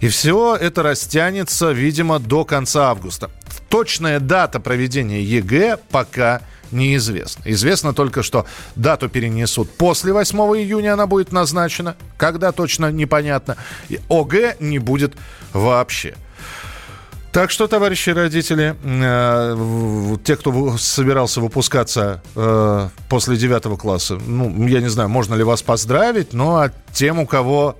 И 0.00 0.08
все 0.08 0.56
это 0.56 0.82
растянется, 0.82 1.70
видимо, 1.70 2.18
до 2.18 2.44
конца 2.44 2.90
августа. 2.90 3.30
Точная 3.68 4.18
дата 4.18 4.58
проведения 4.58 5.22
ЕГЭ 5.22 5.78
пока 5.92 6.42
неизвестно. 6.70 7.42
Известно 7.46 7.92
только, 7.92 8.22
что 8.22 8.46
дату 8.76 9.08
перенесут 9.08 9.70
после 9.70 10.12
8 10.12 10.38
июня, 10.38 10.94
она 10.94 11.06
будет 11.06 11.32
назначена. 11.32 11.96
Когда 12.16 12.52
точно 12.52 12.90
непонятно. 12.90 13.56
И 13.88 14.00
ОГЭ 14.08 14.56
не 14.60 14.78
будет 14.78 15.14
вообще. 15.52 16.14
Так 17.34 17.50
что, 17.50 17.66
товарищи 17.66 18.10
родители, 18.10 18.76
э, 18.84 20.16
те, 20.22 20.36
кто 20.36 20.76
собирался 20.78 21.40
выпускаться 21.40 22.22
э, 22.36 22.88
после 23.08 23.36
девятого 23.36 23.76
класса, 23.76 24.20
ну, 24.24 24.68
я 24.68 24.80
не 24.80 24.86
знаю, 24.86 25.08
можно 25.08 25.34
ли 25.34 25.42
вас 25.42 25.60
поздравить, 25.60 26.32
но 26.32 26.70
тем, 26.92 27.18
у 27.18 27.26
кого 27.26 27.76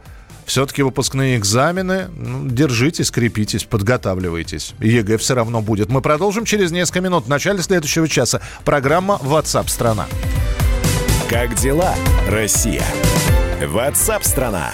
все-таки 0.47 0.83
выпускные 0.83 1.37
экзамены. 1.37 2.09
Ну, 2.17 2.49
держитесь, 2.49 3.11
крепитесь, 3.11 3.65
подготавливайтесь. 3.65 4.75
ЕГЭ 4.81 5.19
все 5.19 5.35
равно 5.35 5.63
будет. 5.63 5.89
Мы 5.89 6.01
продолжим 6.01 6.45
через 6.45 6.71
несколько 6.71 7.01
минут. 7.01 7.25
В 7.27 7.29
начале 7.29 7.63
следующего 7.63 8.09
часа. 8.09 8.41
Программа 8.65 9.19
WhatsApp 9.23 9.69
страна 9.69 10.07
Как 11.29 11.55
дела, 11.57 11.95
Россия? 12.29 12.83
WhatsApp 13.61 14.25
страна 14.25 14.71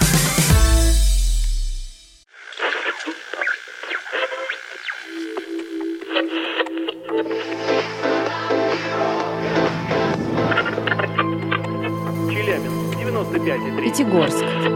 Челябинск, 12.29 12.97
95,3 12.97 13.83
Пятигорск 13.83 14.70